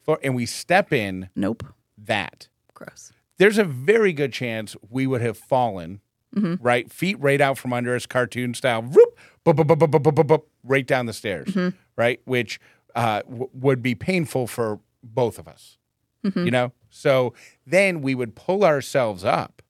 floor, 0.02 0.18
and 0.22 0.34
we 0.34 0.46
step 0.46 0.92
in 0.92 1.28
Nope 1.36 1.64
that. 2.06 2.48
Gross. 2.74 3.12
There's 3.38 3.58
a 3.58 3.64
very 3.64 4.12
good 4.12 4.32
chance 4.32 4.76
we 4.88 5.06
would 5.06 5.20
have 5.20 5.36
fallen, 5.36 6.00
mm-hmm. 6.34 6.62
right? 6.62 6.92
Feet 6.92 7.18
right 7.20 7.40
out 7.40 7.58
from 7.58 7.72
under 7.72 7.94
us, 7.94 8.06
cartoon 8.06 8.54
style, 8.54 8.82
whoop, 8.82 9.18
boop, 9.44 9.54
boop, 9.54 9.76
boop, 9.76 9.90
boop, 9.90 10.12
boop, 10.12 10.26
boop, 10.26 10.42
right 10.62 10.86
down 10.86 11.06
the 11.06 11.12
stairs, 11.12 11.48
mm-hmm. 11.48 11.76
right? 11.96 12.20
Which 12.24 12.60
uh, 12.94 13.22
w- 13.22 13.50
would 13.52 13.82
be 13.82 13.94
painful 13.94 14.46
for 14.46 14.80
both 15.02 15.38
of 15.38 15.48
us, 15.48 15.78
mm-hmm. 16.24 16.44
you 16.44 16.50
know? 16.50 16.72
So 16.90 17.34
then 17.66 18.02
we 18.02 18.14
would 18.14 18.36
pull 18.36 18.64
ourselves 18.64 19.24
up 19.24 19.62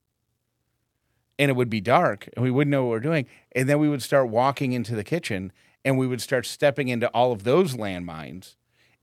and 1.38 1.50
it 1.50 1.54
would 1.54 1.70
be 1.70 1.80
dark 1.80 2.28
and 2.34 2.42
we 2.42 2.50
wouldn't 2.50 2.70
know 2.70 2.84
what 2.84 2.90
we're 2.90 3.00
doing. 3.00 3.26
And 3.52 3.68
then 3.68 3.78
we 3.78 3.88
would 3.88 4.02
start 4.02 4.28
walking 4.28 4.72
into 4.72 4.94
the 4.94 5.04
kitchen 5.04 5.52
and 5.84 5.98
we 5.98 6.06
would 6.06 6.20
start 6.20 6.46
stepping 6.46 6.88
into 6.88 7.08
all 7.08 7.32
of 7.32 7.44
those 7.44 7.74
landmines 7.74 8.56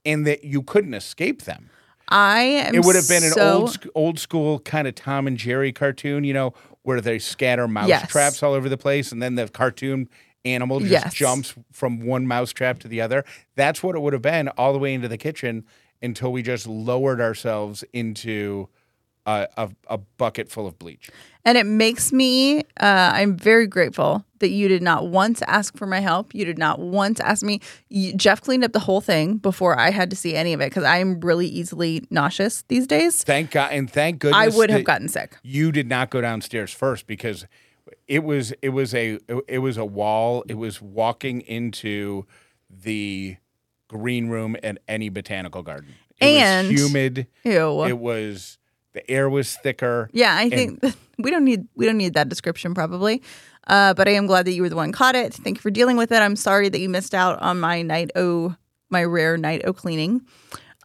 and 0.04 0.26
that 0.26 0.44
you 0.44 0.62
couldn't 0.62 0.94
escape 0.94 1.42
them. 1.42 1.70
I 2.08 2.40
am. 2.42 2.74
It 2.74 2.84
would 2.84 2.96
have 2.96 3.08
been 3.08 3.22
an 3.24 3.32
old 3.40 3.76
old 3.94 4.18
school 4.18 4.58
kind 4.60 4.86
of 4.88 4.94
Tom 4.94 5.26
and 5.26 5.36
Jerry 5.36 5.72
cartoon, 5.72 6.24
you 6.24 6.34
know, 6.34 6.52
where 6.82 7.00
they 7.00 7.18
scatter 7.18 7.68
mouse 7.68 7.88
Yes. 7.88 8.08
traps 8.10 8.42
all 8.42 8.52
over 8.54 8.68
the 8.68 8.76
place 8.76 9.12
and 9.12 9.22
then 9.22 9.34
the 9.36 9.48
cartoon 9.48 10.08
animal 10.44 10.80
just 10.80 10.90
Yes. 10.90 11.14
jumps 11.14 11.54
from 11.70 12.00
one 12.00 12.26
mouse 12.26 12.52
trap 12.52 12.80
to 12.80 12.88
the 12.88 13.00
other. 13.00 13.24
That's 13.54 13.82
what 13.82 13.94
it 13.94 14.00
would 14.00 14.12
have 14.12 14.22
been 14.22 14.48
all 14.48 14.72
the 14.72 14.78
way 14.78 14.92
into 14.94 15.08
the 15.08 15.16
kitchen 15.18 15.64
until 16.02 16.32
we 16.32 16.42
just 16.42 16.66
lowered 16.66 17.20
ourselves 17.20 17.84
into 17.92 18.68
a, 19.24 19.46
a, 19.56 19.70
a 19.86 19.98
bucket 19.98 20.50
full 20.50 20.66
of 20.66 20.76
bleach. 20.80 21.10
And 21.44 21.56
it 21.56 21.66
makes 21.66 22.12
me, 22.12 22.58
uh, 22.80 23.12
I'm 23.14 23.36
very 23.36 23.68
grateful 23.68 24.24
that 24.42 24.50
you 24.50 24.68
did 24.68 24.82
not 24.82 25.08
once 25.08 25.40
ask 25.48 25.76
for 25.76 25.86
my 25.86 26.00
help. 26.00 26.34
You 26.34 26.44
did 26.44 26.58
not 26.58 26.78
once 26.78 27.18
ask 27.20 27.42
me. 27.42 27.60
You, 27.88 28.12
Jeff 28.14 28.42
cleaned 28.42 28.62
up 28.64 28.72
the 28.72 28.78
whole 28.80 29.00
thing 29.00 29.38
before 29.38 29.78
I 29.78 29.90
had 29.90 30.10
to 30.10 30.16
see 30.16 30.34
any 30.36 30.52
of 30.52 30.60
it 30.60 30.66
because 30.66 30.84
I'm 30.84 31.18
really 31.20 31.46
easily 31.46 32.04
nauseous 32.10 32.62
these 32.68 32.86
days. 32.86 33.24
Thank 33.24 33.52
God 33.52 33.70
and 33.72 33.90
thank 33.90 34.18
goodness 34.18 34.54
I 34.54 34.56
would 34.56 34.68
have 34.68 34.84
gotten 34.84 35.08
sick. 35.08 35.38
you 35.42 35.72
did 35.72 35.88
not 35.88 36.10
go 36.10 36.20
downstairs 36.20 36.70
first 36.72 37.06
because 37.06 37.46
it 38.06 38.22
was 38.24 38.52
it 38.62 38.68
was 38.70 38.94
a 38.94 39.18
it 39.48 39.58
was 39.58 39.76
a 39.78 39.84
wall. 39.84 40.44
It 40.48 40.54
was 40.58 40.82
walking 40.82 41.40
into 41.40 42.26
the 42.68 43.36
green 43.88 44.28
room 44.28 44.56
at 44.62 44.78
any 44.88 45.08
botanical 45.08 45.62
garden. 45.62 45.94
It 46.20 46.26
And- 46.26 46.68
was 46.68 46.80
humid. 46.80 47.26
Ew. 47.44 47.84
It 47.84 47.98
was 47.98 48.58
the 48.94 49.08
air 49.10 49.28
was 49.30 49.56
thicker. 49.56 50.08
yeah, 50.12 50.36
I 50.36 50.50
think 50.50 50.82
we 51.18 51.30
don't 51.30 51.44
need 51.44 51.66
we 51.74 51.86
don't 51.86 51.96
need 51.98 52.14
that 52.14 52.28
description 52.28 52.74
probably. 52.74 53.22
Uh, 53.68 53.94
but 53.94 54.08
I 54.08 54.12
am 54.12 54.26
glad 54.26 54.44
that 54.46 54.52
you 54.52 54.62
were 54.62 54.68
the 54.68 54.76
one 54.76 54.90
caught 54.92 55.14
it. 55.14 55.32
Thank 55.34 55.58
you 55.58 55.60
for 55.62 55.70
dealing 55.70 55.96
with 55.96 56.10
it. 56.10 56.16
I'm 56.20 56.34
sorry 56.36 56.68
that 56.68 56.80
you 56.80 56.88
missed 56.88 57.14
out 57.14 57.40
on 57.40 57.60
my 57.60 57.82
night 57.82 58.10
o 58.16 58.56
my 58.90 59.04
rare 59.04 59.36
night 59.36 59.62
o 59.64 59.72
cleaning. 59.72 60.22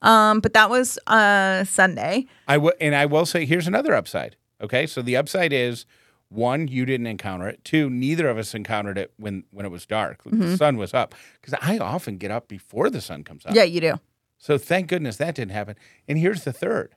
Um, 0.04 0.40
but 0.42 0.54
that 0.54 0.70
was 0.70 1.00
uh 1.08 1.64
Sunday. 1.64 2.26
I 2.48 2.54
w- 2.56 2.74
and 2.80 2.94
I 2.96 3.06
will 3.08 3.26
say 3.26 3.46
here's 3.46 3.68
another 3.68 3.94
upside. 3.96 4.36
Okay, 4.62 4.86
so 4.88 5.02
the 5.02 5.18
upside 5.18 5.54
is 5.54 5.86
one, 6.30 6.68
you 6.68 6.86
didn't 6.86 7.08
encounter 7.08 7.48
it. 7.48 7.64
Two, 7.64 7.90
neither 7.90 8.28
of 8.28 8.38
us 8.38 8.54
encountered 8.54 8.98
it 8.98 9.12
when 9.18 9.44
when 9.52 9.66
it 9.66 9.70
was 9.70 9.86
dark. 9.86 10.22
The 10.26 10.56
sun 10.58 10.78
was 10.78 10.94
up 10.94 11.16
because 11.42 11.58
I 11.62 11.78
often 11.80 12.18
get 12.18 12.32
up 12.32 12.48
before 12.48 12.90
the 12.90 13.02
sun 13.02 13.24
comes 13.24 13.46
up. 13.46 13.56
Yeah, 13.56 13.64
you 13.64 13.82
do. 13.82 13.96
So 14.38 14.58
thank 14.60 14.88
goodness 14.88 15.18
that 15.18 15.34
didn't 15.36 15.52
happen. 15.54 15.76
And 16.08 16.20
here's 16.20 16.44
the 16.44 16.54
third. 16.54 16.94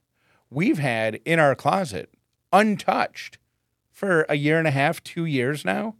We've 0.50 0.78
had 0.78 1.20
in 1.24 1.38
our 1.38 1.54
closet, 1.54 2.12
untouched, 2.52 3.38
for 3.90 4.24
a 4.28 4.34
year 4.34 4.58
and 4.58 4.66
a 4.66 4.70
half, 4.70 5.02
two 5.02 5.26
years 5.26 5.64
now, 5.64 5.94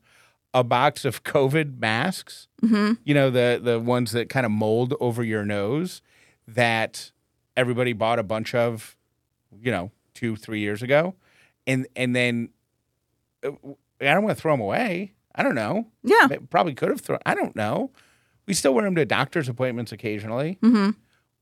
a 0.54 0.64
box 0.64 1.04
of 1.04 1.22
COVID 1.24 1.78
masks. 1.78 2.48
Mm-hmm. 2.62 2.94
You 3.04 3.14
know, 3.14 3.30
the 3.30 3.60
the 3.62 3.78
ones 3.78 4.12
that 4.12 4.28
kind 4.28 4.46
of 4.46 4.52
mold 4.52 4.94
over 5.00 5.22
your 5.22 5.44
nose 5.44 6.02
that 6.48 7.12
everybody 7.56 7.92
bought 7.92 8.18
a 8.18 8.22
bunch 8.22 8.54
of, 8.54 8.96
you 9.60 9.70
know, 9.70 9.90
two, 10.14 10.36
three 10.36 10.60
years 10.60 10.82
ago. 10.82 11.14
And 11.66 11.86
and 11.94 12.16
then 12.16 12.48
uh, 13.44 13.50
I 14.00 14.14
don't 14.14 14.24
want 14.24 14.36
to 14.36 14.40
throw 14.40 14.52
them 14.54 14.60
away. 14.60 15.12
I 15.34 15.42
don't 15.42 15.54
know. 15.54 15.86
Yeah. 16.02 16.28
Probably 16.48 16.74
could 16.74 16.88
have 16.88 17.00
thrown. 17.00 17.20
I 17.24 17.34
don't 17.34 17.54
know. 17.54 17.90
We 18.46 18.54
still 18.54 18.74
wear 18.74 18.84
them 18.84 18.96
to 18.96 19.04
doctor's 19.04 19.48
appointments 19.48 19.92
occasionally. 19.92 20.58
Mm-hmm. 20.62 20.90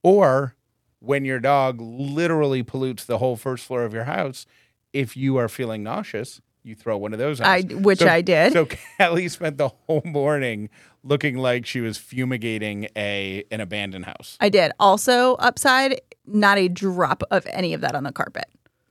Or 0.03 0.55
when 1.01 1.25
your 1.25 1.41
dog 1.41 1.81
literally 1.81 2.63
pollutes 2.63 3.05
the 3.05 3.19
whole 3.19 3.37
first 3.37 3.65
floor 3.65 3.85
of 3.85 3.93
your 3.93 4.05
house, 4.05 4.47
if 4.93 5.17
you 5.17 5.37
are 5.37 5.49
feeling 5.49 5.83
nauseous, 5.83 6.41
you 6.63 6.75
throw 6.75 6.97
one 6.97 7.13
of 7.13 7.19
those. 7.19 7.41
I 7.41 7.63
which 7.63 8.03
I 8.03 8.21
did. 8.21 8.53
So 8.53 8.69
Callie 8.99 9.29
spent 9.29 9.59
the 9.59 9.69
whole 9.69 10.03
morning 10.05 10.69
looking 11.03 11.37
like 11.37 11.67
she 11.67 11.81
was 11.81 11.99
fumigating 11.99 12.89
a 12.97 13.45
an 13.51 13.61
abandoned 13.61 14.05
house. 14.05 14.37
I 14.41 14.49
did. 14.49 14.73
Also, 14.79 15.35
upside, 15.37 16.01
not 16.27 16.59
a 16.59 16.69
drop 16.69 17.23
of 17.31 17.47
any 17.51 17.75
of 17.75 17.81
that 17.81 17.95
on 17.95 18.05
the 18.05 18.13
carpet 18.13 18.47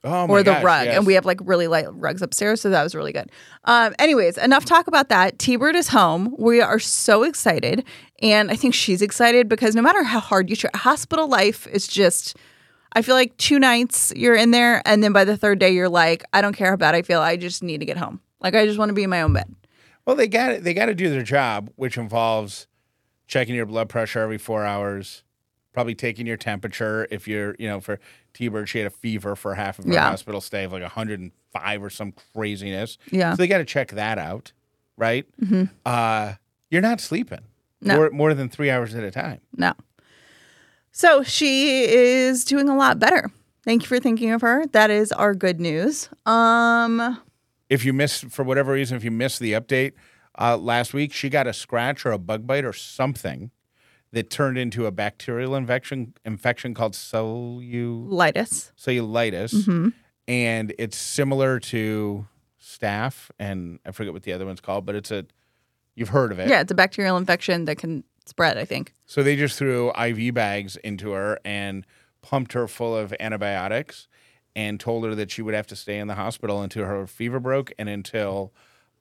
Oh 0.07 0.27
or 0.27 0.43
the 0.43 0.51
gosh, 0.53 0.63
rug. 0.63 0.85
yes. 0.85 0.97
And 0.97 1.05
we 1.05 1.13
have 1.13 1.25
like 1.25 1.39
really 1.43 1.67
light 1.67 1.85
rugs 1.89 2.21
upstairs. 2.21 2.61
So 2.61 2.69
that 2.69 2.83
was 2.83 2.95
really 2.95 3.11
good. 3.13 3.31
Um, 3.65 3.93
anyways, 3.99 4.37
enough 4.37 4.65
talk 4.65 4.87
about 4.87 5.09
that. 5.09 5.37
T 5.39 5.55
Bird 5.55 5.75
is 5.75 5.89
home. 5.89 6.33
We 6.37 6.61
are 6.61 6.79
so 6.79 7.23
excited. 7.23 7.83
And 8.21 8.49
I 8.49 8.55
think 8.55 8.73
she's 8.73 9.01
excited 9.01 9.47
because 9.49 9.75
no 9.75 9.81
matter 9.81 10.03
how 10.03 10.19
hard 10.19 10.49
you 10.49 10.55
try, 10.55 10.71
hospital 10.75 11.27
life 11.27 11.67
is 11.67 11.87
just. 11.87 12.35
I 12.93 13.01
feel 13.01 13.15
like 13.15 13.35
two 13.37 13.59
nights 13.59 14.11
you're 14.15 14.33
in 14.33 14.51
there, 14.51 14.81
and 14.85 15.03
then 15.03 15.11
by 15.11 15.23
the 15.25 15.37
third 15.37 15.59
day 15.59 15.71
you're 15.71 15.89
like, 15.89 16.23
I 16.33 16.41
don't 16.41 16.55
care 16.55 16.69
how 16.71 16.77
bad 16.77 16.95
I 16.95 17.01
feel. 17.03 17.19
I 17.19 17.35
just 17.35 17.61
need 17.61 17.79
to 17.81 17.85
get 17.85 17.97
home. 17.97 18.21
Like 18.39 18.55
I 18.55 18.65
just 18.65 18.79
want 18.79 18.89
to 18.89 18.93
be 18.93 19.03
in 19.03 19.09
my 19.09 19.21
own 19.21 19.33
bed. 19.33 19.53
Well, 20.05 20.15
they 20.15 20.27
got 20.27 20.51
it 20.51 20.63
they 20.63 20.73
got 20.73 20.85
to 20.85 20.95
do 20.95 21.09
their 21.09 21.21
job, 21.21 21.69
which 21.75 21.97
involves 21.97 22.65
checking 23.27 23.55
your 23.55 23.65
blood 23.65 23.89
pressure 23.89 24.21
every 24.21 24.37
four 24.37 24.63
hours, 24.63 25.23
probably 25.77 25.93
taking 25.93 26.25
your 26.25 26.37
temperature. 26.37 27.07
If 27.11 27.27
you're, 27.27 27.55
you 27.59 27.67
know, 27.67 27.79
for 27.79 27.99
T 28.33 28.47
Bird, 28.47 28.67
she 28.67 28.79
had 28.79 28.87
a 28.87 28.89
fever 28.89 29.35
for 29.35 29.53
half 29.53 29.77
of 29.77 29.85
her 29.85 29.93
Yeah. 29.93 30.09
hospital 30.09 30.41
stay 30.41 30.63
of 30.63 30.71
like 30.71 30.81
105 30.81 31.83
or 31.83 31.91
some 31.91 32.13
craziness. 32.33 32.97
Yeah. 33.11 33.33
So 33.33 33.35
they 33.37 33.47
got 33.47 33.59
to 33.59 33.63
check 33.65 33.91
that 33.91 34.17
out, 34.17 34.53
right? 34.97 35.27
Mm-hmm. 35.39 35.65
Uh, 35.85 36.33
you're 36.71 36.81
not 36.81 36.99
sleeping 36.99 37.41
No. 37.79 37.95
more, 37.95 38.09
more 38.09 38.33
than 38.33 38.49
three 38.49 38.71
hours 38.71 38.95
at 38.95 39.03
a 39.03 39.11
time. 39.11 39.39
No. 39.55 39.73
So 40.91 41.21
she 41.21 41.83
is 41.83 42.43
doing 42.43 42.69
a 42.69 42.75
lot 42.75 42.97
better. 42.97 43.29
Thank 43.63 43.83
you 43.83 43.87
for 43.87 43.99
thinking 43.99 44.31
of 44.31 44.41
her. 44.41 44.65
That 44.71 44.89
is 44.89 45.11
our 45.11 45.35
good 45.35 45.59
news. 45.59 46.09
Um, 46.25 47.21
If 47.69 47.85
you 47.85 47.93
missed, 47.93 48.31
for 48.31 48.41
whatever 48.41 48.71
reason, 48.71 48.97
if 48.97 49.03
you 49.03 49.11
missed 49.11 49.39
the 49.39 49.53
update 49.53 49.91
uh, 50.39 50.57
last 50.57 50.91
week, 50.95 51.13
she 51.13 51.29
got 51.29 51.45
a 51.45 51.53
scratch 51.53 52.03
or 52.03 52.11
a 52.13 52.17
bug 52.17 52.47
bite 52.47 52.65
or 52.65 52.73
something 52.73 53.51
that 54.11 54.29
turned 54.29 54.57
into 54.57 54.85
a 54.85 54.91
bacterial 54.91 55.55
infection 55.55 56.13
infection 56.25 56.73
called 56.73 56.93
cellu 56.93 58.07
Lightus. 58.09 58.71
cellulitis, 58.77 59.53
Mm-hmm. 59.53 59.89
and 60.27 60.73
it's 60.79 60.97
similar 60.97 61.59
to 61.59 62.25
staph, 62.61 63.29
and 63.39 63.79
I 63.85 63.91
forget 63.91 64.13
what 64.13 64.23
the 64.23 64.33
other 64.33 64.45
one's 64.45 64.61
called, 64.61 64.85
but 64.85 64.95
it's 64.95 65.11
a 65.11 65.25
you've 65.95 66.09
heard 66.09 66.31
of 66.31 66.39
it. 66.39 66.49
Yeah, 66.49 66.61
it's 66.61 66.71
a 66.71 66.75
bacterial 66.75 67.17
infection 67.17 67.65
that 67.65 67.77
can 67.77 68.03
spread, 68.25 68.57
I 68.57 68.65
think. 68.65 68.93
So 69.05 69.23
they 69.23 69.35
just 69.35 69.57
threw 69.57 69.91
IV 69.93 70.33
bags 70.33 70.75
into 70.77 71.11
her 71.11 71.39
and 71.45 71.85
pumped 72.21 72.53
her 72.53 72.67
full 72.67 72.95
of 72.95 73.13
antibiotics, 73.19 74.07
and 74.55 74.79
told 74.79 75.05
her 75.05 75.15
that 75.15 75.31
she 75.31 75.41
would 75.41 75.53
have 75.53 75.67
to 75.67 75.75
stay 75.75 75.97
in 75.99 76.07
the 76.07 76.15
hospital 76.15 76.61
until 76.61 76.85
her 76.85 77.05
fever 77.07 77.39
broke 77.39 77.71
and 77.77 77.87
until 77.87 78.51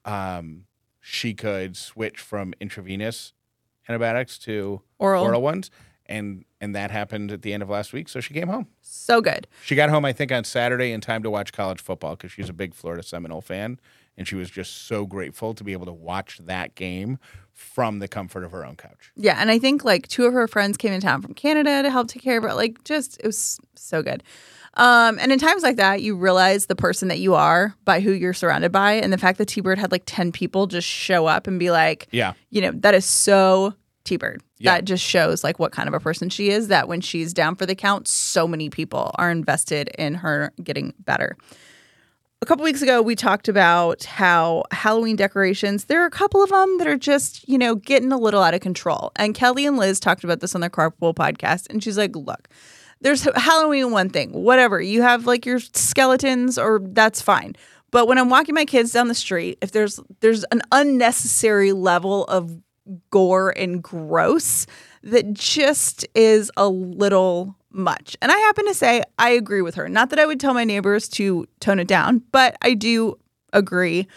um, 0.05 0.67
she 1.01 1.33
could 1.35 1.77
switch 1.77 2.21
from 2.21 2.53
intravenous 2.61 3.33
antibiotics 3.89 4.39
to 4.41 4.83
Oral. 4.99 5.25
oral 5.25 5.43
ones. 5.43 5.71
And 6.09 6.45
and 6.61 6.75
that 6.75 6.91
happened 6.91 7.33
at 7.33 7.43
the 7.43 7.53
end 7.53 7.63
of 7.63 7.69
last 7.69 7.93
week. 7.93 8.09
So 8.09 8.21
she 8.21 8.33
came 8.33 8.49
home. 8.49 8.69
So 8.81 9.21
good. 9.21 9.47
She 9.65 9.75
got 9.75 9.91
home, 9.91 10.05
I 10.05 10.13
think, 10.13 10.33
on 10.33 10.45
Saturday 10.45 10.93
in 10.93 11.01
time 11.01 11.23
to 11.23 11.31
watch 11.31 11.53
college 11.53 11.81
football 11.83 12.17
because 12.17 12.33
she's 12.33 12.49
a 12.49 12.53
big 12.53 12.75
Florida 12.75 13.03
Seminole 13.03 13.41
fan. 13.41 13.79
And 14.17 14.27
she 14.27 14.35
was 14.35 14.49
just 14.51 14.87
so 14.87 15.05
grateful 15.05 15.53
to 15.53 15.63
be 15.63 15.73
able 15.73 15.85
to 15.87 15.93
watch 15.93 16.39
that 16.45 16.75
game 16.75 17.19
from 17.53 17.99
the 17.99 18.09
comfort 18.09 18.45
of 18.45 18.53
her 18.53 18.65
own 18.65 18.77
couch. 18.77 19.11
Yeah, 19.17 19.37
and 19.39 19.51
I 19.51 19.59
think 19.59 19.85
like 19.85 20.09
two 20.09 20.25
of 20.27 20.33
her 20.33 20.47
friends 20.49 20.77
came 20.77 20.93
in 20.93 21.01
town 21.01 21.23
from 21.23 21.35
Canada 21.35 21.83
to 21.83 21.91
help 21.91 22.09
take 22.09 22.23
care 22.23 22.39
of 22.39 22.45
her. 22.45 22.55
Like, 22.55 22.85
just 22.85 23.19
it 23.21 23.27
was 23.27 23.59
so 23.75 24.03
good. 24.03 24.23
Um, 24.77 25.19
and 25.19 25.33
in 25.33 25.39
times 25.39 25.63
like 25.63 25.77
that, 25.77 26.03
you 26.03 26.15
realize 26.17 26.67
the 26.67 26.77
person 26.77 27.09
that 27.09 27.19
you 27.19 27.35
are 27.35 27.75
by 27.85 28.01
who 28.01 28.13
you're 28.13 28.35
surrounded 28.35 28.73
by, 28.73 28.93
and 28.93 29.13
the 29.13 29.19
fact 29.19 29.39
that 29.39 29.47
T 29.47 29.61
Bird 29.61 29.79
had 29.79 29.91
like 29.91 30.03
ten 30.07 30.33
people 30.33 30.67
just 30.67 30.87
show 30.87 31.27
up 31.27 31.47
and 31.47 31.59
be 31.59 31.71
like, 31.71 32.09
Yeah. 32.13 32.35
you 32.51 32.61
know, 32.61 32.73
that 32.73 32.95
is 32.95 33.05
so 33.05 33.75
T 34.05 34.17
Bird. 34.17 34.43
Yeah. 34.59 34.75
That 34.77 34.85
just 34.85 35.03
shows 35.05 35.43
like 35.45 35.59
what 35.59 35.73
kind 35.73 35.87
of 35.89 35.95
a 35.95 36.01
person 36.01 36.29
she 36.29 36.51
is. 36.51 36.69
That 36.69 36.89
when 36.89 37.01
she's 37.01 37.33
down 37.35 37.57
for 37.57 37.67
the 37.67 37.75
count, 37.75 38.07
so 38.09 38.47
many 38.47 38.71
people 38.71 39.11
are 39.17 39.31
invested 39.31 39.89
in 39.99 40.15
her 40.15 40.53
getting 40.63 40.95
better. 41.01 41.37
A 42.43 42.47
couple 42.47 42.65
weeks 42.65 42.83
ago, 42.83 43.01
we 43.01 43.17
talked 43.17 43.49
about 43.49 44.05
how 44.05 44.65
Halloween 44.71 45.17
decorations, 45.17 45.87
there 45.87 46.03
are 46.03 46.07
a 46.07 46.11
couple 46.11 46.43
of 46.43 46.51
them 46.51 46.77
that 46.79 46.87
are 46.87 46.97
just, 46.99 47.49
you 47.49 47.57
know, 47.57 47.75
getting 47.75 48.13
a 48.13 48.19
little 48.19 48.43
out 48.43 48.53
of 48.53 48.61
control. 48.61 49.11
And 49.17 49.35
Kelly 49.35 49.65
and 49.65 49.79
Liz 49.79 49.99
talked 49.99 50.23
about 50.23 50.41
this 50.41 50.55
on 50.55 50.61
their 50.61 50.69
Carpool 50.71 51.15
podcast. 51.15 51.67
And 51.71 51.83
she's 51.83 51.97
like, 51.97 52.15
look, 52.15 52.49
there's 53.01 53.27
Halloween 53.37 53.91
one 53.91 54.09
thing, 54.11 54.33
whatever. 54.33 54.81
You 54.81 55.03
have 55.03 55.27
like 55.27 55.47
your 55.47 55.61
skeletons, 55.61 56.59
or 56.59 56.81
that's 56.83 57.21
fine. 57.21 57.55
But 57.91 58.09
when 58.09 58.19
I'm 58.19 58.29
walking 58.31 58.55
my 58.55 58.65
kids 58.65 58.93
down 58.93 59.09
the 59.09 59.15
street, 59.15 59.59
if 59.61 59.73
there's 59.73 60.01
there's 60.21 60.45
an 60.45 60.63
unnecessary 60.73 61.73
level 61.73 62.25
of 62.25 62.57
gore 63.11 63.51
and 63.57 63.83
gross 63.83 64.67
that 65.03 65.33
just 65.35 66.07
is 66.15 66.51
a 66.57 66.69
little 66.69 67.57
much. 67.71 68.17
And 68.23 68.33
I 68.33 68.37
happen 68.39 68.67
to 68.67 68.75
say 68.75 69.03
I 69.19 69.31
agree 69.31 69.63
with 69.63 69.75
her. 69.77 69.89
Not 69.89 70.11
that 70.11 70.19
I 70.19 70.27
would 70.27 70.41
tell 70.41 70.55
my 70.55 70.65
neighbors 70.65 71.09
to 71.11 71.47
tone 71.61 71.79
it 71.79 71.89
down, 71.89 72.23
but 72.33 72.57
I 72.63 72.75
do 72.75 73.19
agree 73.53 74.09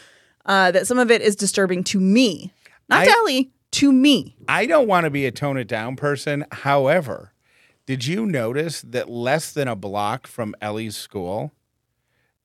uh, 0.45 0.71
that 0.71 0.88
some 0.88 0.98
of 0.98 1.12
it 1.12 1.21
is 1.21 1.36
disturbing 1.36 1.83
to 1.86 2.00
me. 2.00 2.51
Not 2.88 3.03
to 3.05 3.12
I- 3.12 3.13
Ellie, 3.13 3.51
to 3.71 3.91
me. 3.91 4.36
I 4.48 4.65
don't 4.65 4.88
want 4.88 5.03
to 5.03 5.09
be 5.12 5.25
a 5.25 5.31
tone 5.31 5.57
it 5.57 5.67
down 5.67 5.95
person. 5.95 6.45
However, 6.51 7.33
did 7.89 8.05
you 8.05 8.24
notice 8.27 8.81
that 8.84 9.10
less 9.10 9.51
than 9.51 9.67
a 9.67 9.75
block 9.75 10.27
from 10.27 10.53
Ellie's 10.62 10.96
school, 10.96 11.53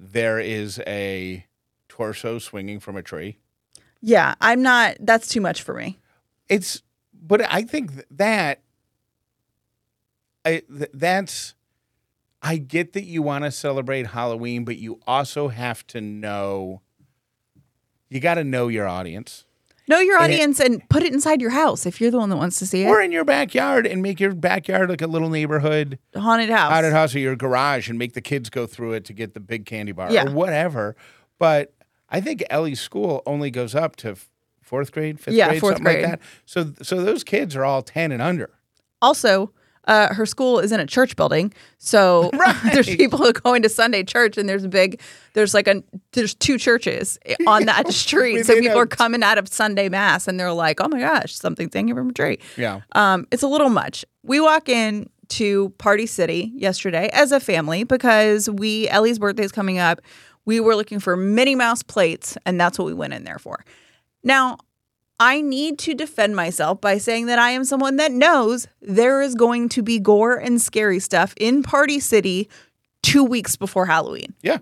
there 0.00 0.40
is 0.40 0.80
a 0.86 1.44
torso 1.86 2.38
swinging 2.38 2.80
from 2.80 2.96
a 2.96 3.02
tree? 3.02 3.36
Yeah, 4.00 4.36
I'm 4.40 4.62
not, 4.62 4.96
that's 5.00 5.28
too 5.28 5.42
much 5.42 5.60
for 5.60 5.74
me. 5.74 5.98
It's, 6.48 6.82
but 7.12 7.42
I 7.42 7.60
think 7.60 7.90
that, 8.10 8.62
I, 10.46 10.62
th- 10.66 10.90
that's, 10.94 11.54
I 12.40 12.56
get 12.56 12.94
that 12.94 13.04
you 13.04 13.20
want 13.20 13.44
to 13.44 13.50
celebrate 13.50 14.06
Halloween, 14.06 14.64
but 14.64 14.78
you 14.78 14.98
also 15.06 15.48
have 15.48 15.86
to 15.88 16.00
know, 16.00 16.80
you 18.08 18.18
got 18.18 18.36
to 18.36 18.44
know 18.44 18.68
your 18.68 18.88
audience. 18.88 19.44
Know 19.86 20.00
your 20.00 20.16
And 20.16 20.24
audience 20.32 20.60
and 20.60 20.86
put 20.88 21.02
it 21.02 21.12
inside 21.12 21.40
your 21.42 21.50
house 21.50 21.84
if 21.84 22.00
you're 22.00 22.10
the 22.10 22.18
one 22.18 22.30
that 22.30 22.36
wants 22.36 22.58
to 22.60 22.66
see 22.66 22.82
it. 22.84 22.86
Or 22.88 23.00
in 23.02 23.12
your 23.12 23.24
backyard 23.24 23.86
and 23.86 24.00
make 24.02 24.18
your 24.18 24.32
backyard 24.34 24.88
like 24.88 25.02
a 25.02 25.06
little 25.06 25.28
neighborhood. 25.28 25.98
haunted 26.16 26.48
house. 26.50 26.72
haunted 26.72 26.92
house 26.92 27.14
or 27.14 27.18
your 27.18 27.36
garage 27.36 27.88
and 27.90 27.98
make 27.98 28.14
the 28.14 28.20
kids 28.22 28.48
go 28.50 28.66
through 28.66 28.92
it 28.94 29.04
to 29.06 29.12
get 29.12 29.34
the 29.34 29.40
big 29.40 29.66
candy 29.66 29.92
bar 29.92 30.10
Yeah. 30.10 30.26
or 30.26 30.30
whatever. 30.32 30.96
But 31.38 31.74
I 32.08 32.20
think 32.20 32.42
Ellie's 32.48 32.80
school 32.80 33.22
only 33.26 33.50
goes 33.50 33.74
up 33.74 33.96
to 33.96 34.16
fourth 34.62 34.90
grade, 34.92 35.20
fifth 35.20 35.34
Yeah, 35.34 35.48
grade, 35.48 35.60
fourth 35.60 35.74
something 35.76 35.84
grade. 35.92 36.04
like 36.04 36.20
that. 36.20 36.26
So 36.46 36.72
so 36.82 37.02
those 37.04 37.22
kids 37.24 37.54
are 37.54 37.64
all 37.64 37.82
ten 37.82 38.10
and 38.12 38.22
under. 38.22 38.50
Also, 39.02 39.52
uh, 39.86 40.14
her 40.14 40.26
school 40.26 40.58
is 40.58 40.72
in 40.72 40.80
a 40.80 40.86
church 40.86 41.16
building, 41.16 41.52
so 41.78 42.30
there's 42.72 42.86
people 42.86 43.18
who 43.18 43.26
are 43.28 43.32
going 43.32 43.62
to 43.62 43.68
Sunday 43.68 44.02
church, 44.02 44.38
and 44.38 44.48
there's 44.48 44.64
a 44.64 44.68
big, 44.68 45.00
there's 45.34 45.54
like 45.54 45.68
a, 45.68 45.82
there's 46.12 46.34
two 46.34 46.58
churches 46.58 47.18
on 47.46 47.66
that 47.66 47.92
street, 47.92 48.44
so 48.44 48.54
people 48.58 48.78
a- 48.78 48.82
are 48.82 48.86
coming 48.86 49.22
out 49.22 49.38
of 49.38 49.48
Sunday 49.48 49.88
mass, 49.88 50.28
and 50.28 50.38
they're 50.38 50.52
like, 50.52 50.80
oh 50.80 50.88
my 50.88 51.00
gosh, 51.00 51.34
something's 51.34 51.74
hanging 51.74 51.94
from 51.94 52.10
a 52.10 52.12
tree. 52.12 52.38
Yeah. 52.56 52.80
Um, 52.92 53.26
it's 53.30 53.42
a 53.42 53.48
little 53.48 53.70
much. 53.70 54.04
We 54.22 54.40
walk 54.40 54.68
in 54.68 55.08
to 55.30 55.70
Party 55.78 56.06
City 56.06 56.52
yesterday 56.54 57.08
as 57.12 57.32
a 57.32 57.40
family 57.40 57.84
because 57.84 58.48
we 58.48 58.88
Ellie's 58.88 59.18
birthday 59.18 59.44
is 59.44 59.52
coming 59.52 59.78
up. 59.78 60.00
We 60.44 60.60
were 60.60 60.76
looking 60.76 61.00
for 61.00 61.16
Minnie 61.16 61.54
Mouse 61.54 61.82
plates, 61.82 62.36
and 62.44 62.60
that's 62.60 62.78
what 62.78 62.84
we 62.84 62.94
went 62.94 63.14
in 63.14 63.24
there 63.24 63.38
for. 63.38 63.64
Now, 64.22 64.58
I 65.20 65.40
need 65.40 65.78
to 65.80 65.94
defend 65.94 66.34
myself 66.34 66.80
by 66.80 66.98
saying 66.98 67.26
that 67.26 67.38
I 67.38 67.50
am 67.50 67.64
someone 67.64 67.96
that 67.96 68.12
knows 68.12 68.66
there 68.82 69.22
is 69.22 69.34
going 69.34 69.68
to 69.70 69.82
be 69.82 69.98
gore 70.00 70.36
and 70.36 70.60
scary 70.60 70.98
stuff 70.98 71.34
in 71.38 71.62
Party 71.62 72.00
City 72.00 72.48
two 73.02 73.22
weeks 73.22 73.54
before 73.56 73.86
Halloween 73.86 74.34
Yeah. 74.42 74.58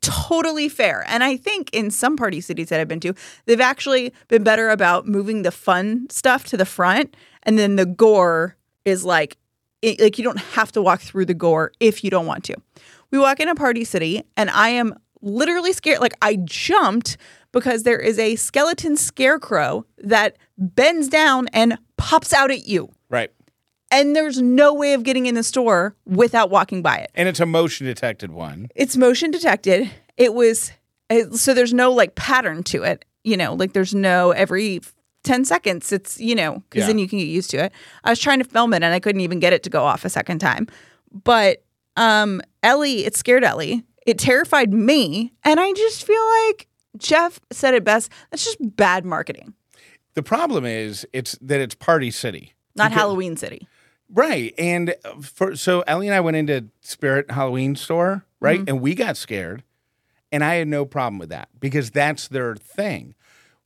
totally 0.00 0.68
fair. 0.68 1.04
And 1.06 1.22
I 1.24 1.36
think 1.36 1.70
in 1.72 1.90
some 1.90 2.16
party 2.16 2.40
cities 2.40 2.68
that 2.68 2.80
I've 2.80 2.88
been 2.88 3.00
to, 3.00 3.14
they've 3.46 3.60
actually 3.60 4.12
been 4.28 4.42
better 4.44 4.70
about 4.70 5.06
moving 5.06 5.42
the 5.42 5.50
fun 5.50 6.06
stuff 6.10 6.44
to 6.46 6.56
the 6.56 6.64
front, 6.66 7.14
and 7.42 7.58
then 7.58 7.76
the 7.76 7.86
gore 7.86 8.56
is 8.84 9.04
like, 9.04 9.36
it, 9.82 10.00
like 10.00 10.18
you 10.18 10.24
don't 10.24 10.38
have 10.40 10.72
to 10.72 10.82
walk 10.82 11.00
through 11.00 11.26
the 11.26 11.34
gore 11.34 11.72
if 11.80 12.02
you 12.02 12.10
don't 12.10 12.26
want 12.26 12.44
to. 12.44 12.56
We 13.10 13.18
walk 13.18 13.40
in 13.40 13.48
a 13.48 13.54
party 13.54 13.84
city, 13.84 14.22
and 14.36 14.50
I 14.50 14.70
am 14.70 14.94
literally 15.22 15.72
scared. 15.72 16.00
Like 16.00 16.14
I 16.22 16.36
jumped 16.44 17.16
because 17.56 17.84
there 17.84 17.98
is 17.98 18.18
a 18.18 18.36
skeleton 18.36 18.98
scarecrow 18.98 19.86
that 19.96 20.36
bends 20.58 21.08
down 21.08 21.48
and 21.54 21.78
pops 21.96 22.34
out 22.34 22.50
at 22.50 22.68
you. 22.68 22.90
Right. 23.08 23.30
And 23.90 24.14
there's 24.14 24.42
no 24.42 24.74
way 24.74 24.92
of 24.92 25.04
getting 25.04 25.24
in 25.24 25.34
the 25.34 25.42
store 25.42 25.96
without 26.04 26.50
walking 26.50 26.82
by 26.82 26.98
it. 26.98 27.10
And 27.14 27.30
it's 27.30 27.40
a 27.40 27.46
motion 27.46 27.86
detected 27.86 28.30
one. 28.30 28.68
It's 28.74 28.94
motion 28.94 29.30
detected. 29.30 29.90
It 30.18 30.34
was 30.34 30.70
it, 31.08 31.34
so 31.36 31.54
there's 31.54 31.72
no 31.72 31.90
like 31.92 32.14
pattern 32.14 32.62
to 32.64 32.82
it. 32.82 33.06
You 33.24 33.38
know, 33.38 33.54
like 33.54 33.72
there's 33.72 33.94
no 33.94 34.32
every 34.32 34.82
10 35.24 35.46
seconds. 35.46 35.92
It's, 35.92 36.20
you 36.20 36.34
know, 36.34 36.62
because 36.68 36.82
Yeah. 36.82 36.88
then 36.88 36.98
you 36.98 37.08
can 37.08 37.18
get 37.20 37.24
used 37.24 37.48
to 37.52 37.64
it. 37.64 37.72
I 38.04 38.10
was 38.10 38.18
trying 38.20 38.38
to 38.40 38.44
film 38.44 38.74
it 38.74 38.82
and 38.82 38.92
I 38.92 39.00
couldn't 39.00 39.22
even 39.22 39.40
get 39.40 39.54
it 39.54 39.62
to 39.62 39.70
go 39.70 39.82
off 39.82 40.04
a 40.04 40.10
second 40.10 40.40
time. 40.40 40.66
But 41.10 41.64
um 41.96 42.42
Ellie, 42.62 43.06
it 43.06 43.16
scared 43.16 43.44
Ellie. 43.44 43.82
It 44.06 44.18
terrified 44.18 44.74
me. 44.74 45.32
And 45.42 45.58
I 45.58 45.72
just 45.72 46.04
feel 46.04 46.22
like 46.48 46.68
Jeff 46.98 47.40
said 47.52 47.74
it 47.74 47.84
best. 47.84 48.10
That's 48.30 48.44
just 48.44 48.58
bad 48.76 49.04
marketing, 49.04 49.54
The 50.14 50.22
problem 50.22 50.64
is 50.64 51.06
it's 51.12 51.38
that 51.40 51.60
it's 51.60 51.74
Party 51.74 52.10
City. 52.10 52.54
not 52.74 52.90
Because- 52.90 53.00
Halloween 53.00 53.36
City. 53.36 53.68
Right. 54.08 54.54
And 54.56 54.94
for 55.20 55.56
so 55.56 55.80
Ellie 55.88 56.06
and 56.06 56.14
I 56.14 56.20
went 56.20 56.36
into 56.36 56.66
Spirit 56.80 57.30
Halloween 57.30 57.74
store, 57.74 58.24
right? 58.38 58.60
Mm-hmm. 58.60 58.68
And 58.68 58.80
we 58.80 58.94
got 58.94 59.16
scared. 59.16 59.64
And 60.30 60.44
I 60.44 60.54
had 60.54 60.68
no 60.68 60.84
problem 60.84 61.18
with 61.18 61.28
that 61.30 61.48
because 61.58 61.90
that's 61.90 62.28
their 62.28 62.54
thing. 62.54 63.14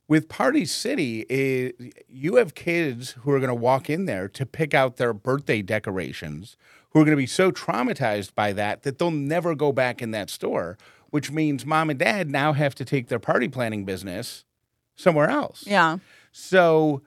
With 0.07 0.29
Party 0.29 0.65
City, 0.65 1.25
eh, 1.29 1.89
you 2.09 2.35
have 2.37 2.55
kids 2.55 3.11
who 3.21 3.31
are 3.31 3.39
going 3.39 3.49
to 3.49 3.53
walk 3.55 3.89
in 3.89 4.05
there 4.05 4.27
to 4.29 4.45
pick 4.45 4.73
out 4.73 4.97
their 4.97 5.13
birthday 5.13 5.61
decorations 5.61 6.57
who 6.89 6.99
are 6.99 7.05
going 7.05 7.15
to 7.15 7.21
be 7.21 7.27
so 7.27 7.51
traumatized 7.51 8.33
by 8.35 8.51
that 8.53 8.83
that 8.83 8.97
they'll 8.97 9.11
never 9.11 9.53
go 9.55 9.71
back 9.71 10.01
in 10.01 10.11
that 10.11 10.29
store, 10.29 10.77
which 11.11 11.31
means 11.31 11.65
mom 11.65 11.89
and 11.89 11.99
dad 11.99 12.29
now 12.29 12.53
have 12.53 12.73
to 12.75 12.83
take 12.83 13.07
their 13.07 13.19
party 13.19 13.47
planning 13.47 13.85
business 13.85 14.43
somewhere 14.95 15.29
else. 15.29 15.63
Yeah. 15.67 15.97
So, 16.31 17.01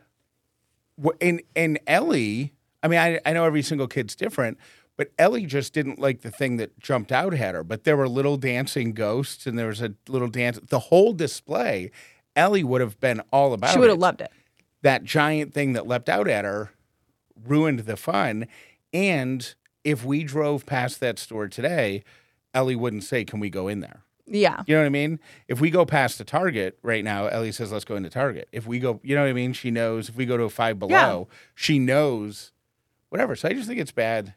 and 1.21 1.43
and 1.57 1.79
Ellie, 1.87 2.53
I 2.83 2.89
mean, 2.89 2.99
I, 2.99 3.21
I 3.27 3.33
know 3.33 3.45
every 3.45 3.63
single 3.63 3.89
kid's 3.89 4.15
different, 4.15 4.59
but 4.97 5.11
Ellie 5.19 5.47
just 5.47 5.73
didn't 5.73 5.99
like 5.99 6.21
the 6.21 6.31
thing 6.31 6.57
that 6.59 6.79
jumped 6.79 7.11
out 7.11 7.35
at 7.35 7.55
her. 7.55 7.65
But 7.65 7.85
there 7.85 7.97
were 7.97 8.09
little 8.09 8.37
dancing 8.37 8.93
ghosts, 8.93 9.47
and 9.47 9.59
there 9.59 9.67
was 9.67 9.83
a 9.83 9.95
little 10.09 10.29
dance. 10.29 10.61
The 10.69 10.79
whole 10.79 11.13
display, 11.13 11.91
Ellie 12.37 12.63
would 12.65 12.81
have 12.81 13.01
been 13.01 13.21
all 13.33 13.53
about. 13.53 13.71
It. 13.71 13.73
She 13.73 13.79
would 13.81 13.91
have 13.91 13.99
loved 13.99 14.21
it. 14.21 14.31
that 14.83 15.03
giant 15.03 15.53
thing 15.55 15.73
that 15.73 15.87
leapt 15.87 16.09
out 16.09 16.29
at 16.29 16.45
her, 16.45 16.71
ruined 17.45 17.81
the 17.81 17.97
fun. 17.97 18.47
And 18.93 19.55
if 19.83 20.05
we 20.05 20.23
drove 20.23 20.67
past 20.67 21.01
that 21.01 21.19
store 21.19 21.49
today, 21.49 22.05
Ellie 22.55 22.77
wouldn't 22.77 23.05
say, 23.05 23.25
"Can 23.25 23.41
we 23.41 23.51
go 23.51 23.69
in 23.69 23.81
there?" 23.81 24.05
Yeah. 24.27 24.63
You 24.67 24.75
know 24.75 24.81
what 24.81 24.87
I 24.87 24.91
mean? 24.91 25.21
If 25.49 25.61
we 25.61 25.71
go 25.71 25.85
past 25.85 26.19
the 26.19 26.25
Target 26.25 26.79
right 26.83 27.05
now, 27.05 27.27
Ellie 27.27 27.53
says, 27.53 27.71
let's 27.71 27.85
go 27.85 27.97
into 27.97 28.09
Target. 28.09 28.49
If 28.53 28.67
we 28.67 28.79
go, 28.79 29.01
you 29.03 29.15
know 29.15 29.23
what 29.23 29.29
I 29.29 29.35
mean? 29.35 29.53
She 29.53 29.71
knows. 29.71 30.09
If 30.09 30.17
we 30.17 30.25
go 30.25 30.37
to 30.37 30.45
a 30.45 30.51
five 30.51 30.79
below, 30.79 31.29
she 31.55 31.79
knows 31.79 32.53
whatever. 33.11 33.37
So 33.37 33.49
I 33.49 33.53
just 33.53 33.69
think 33.69 33.81
it's 33.81 33.93
bad 33.93 34.35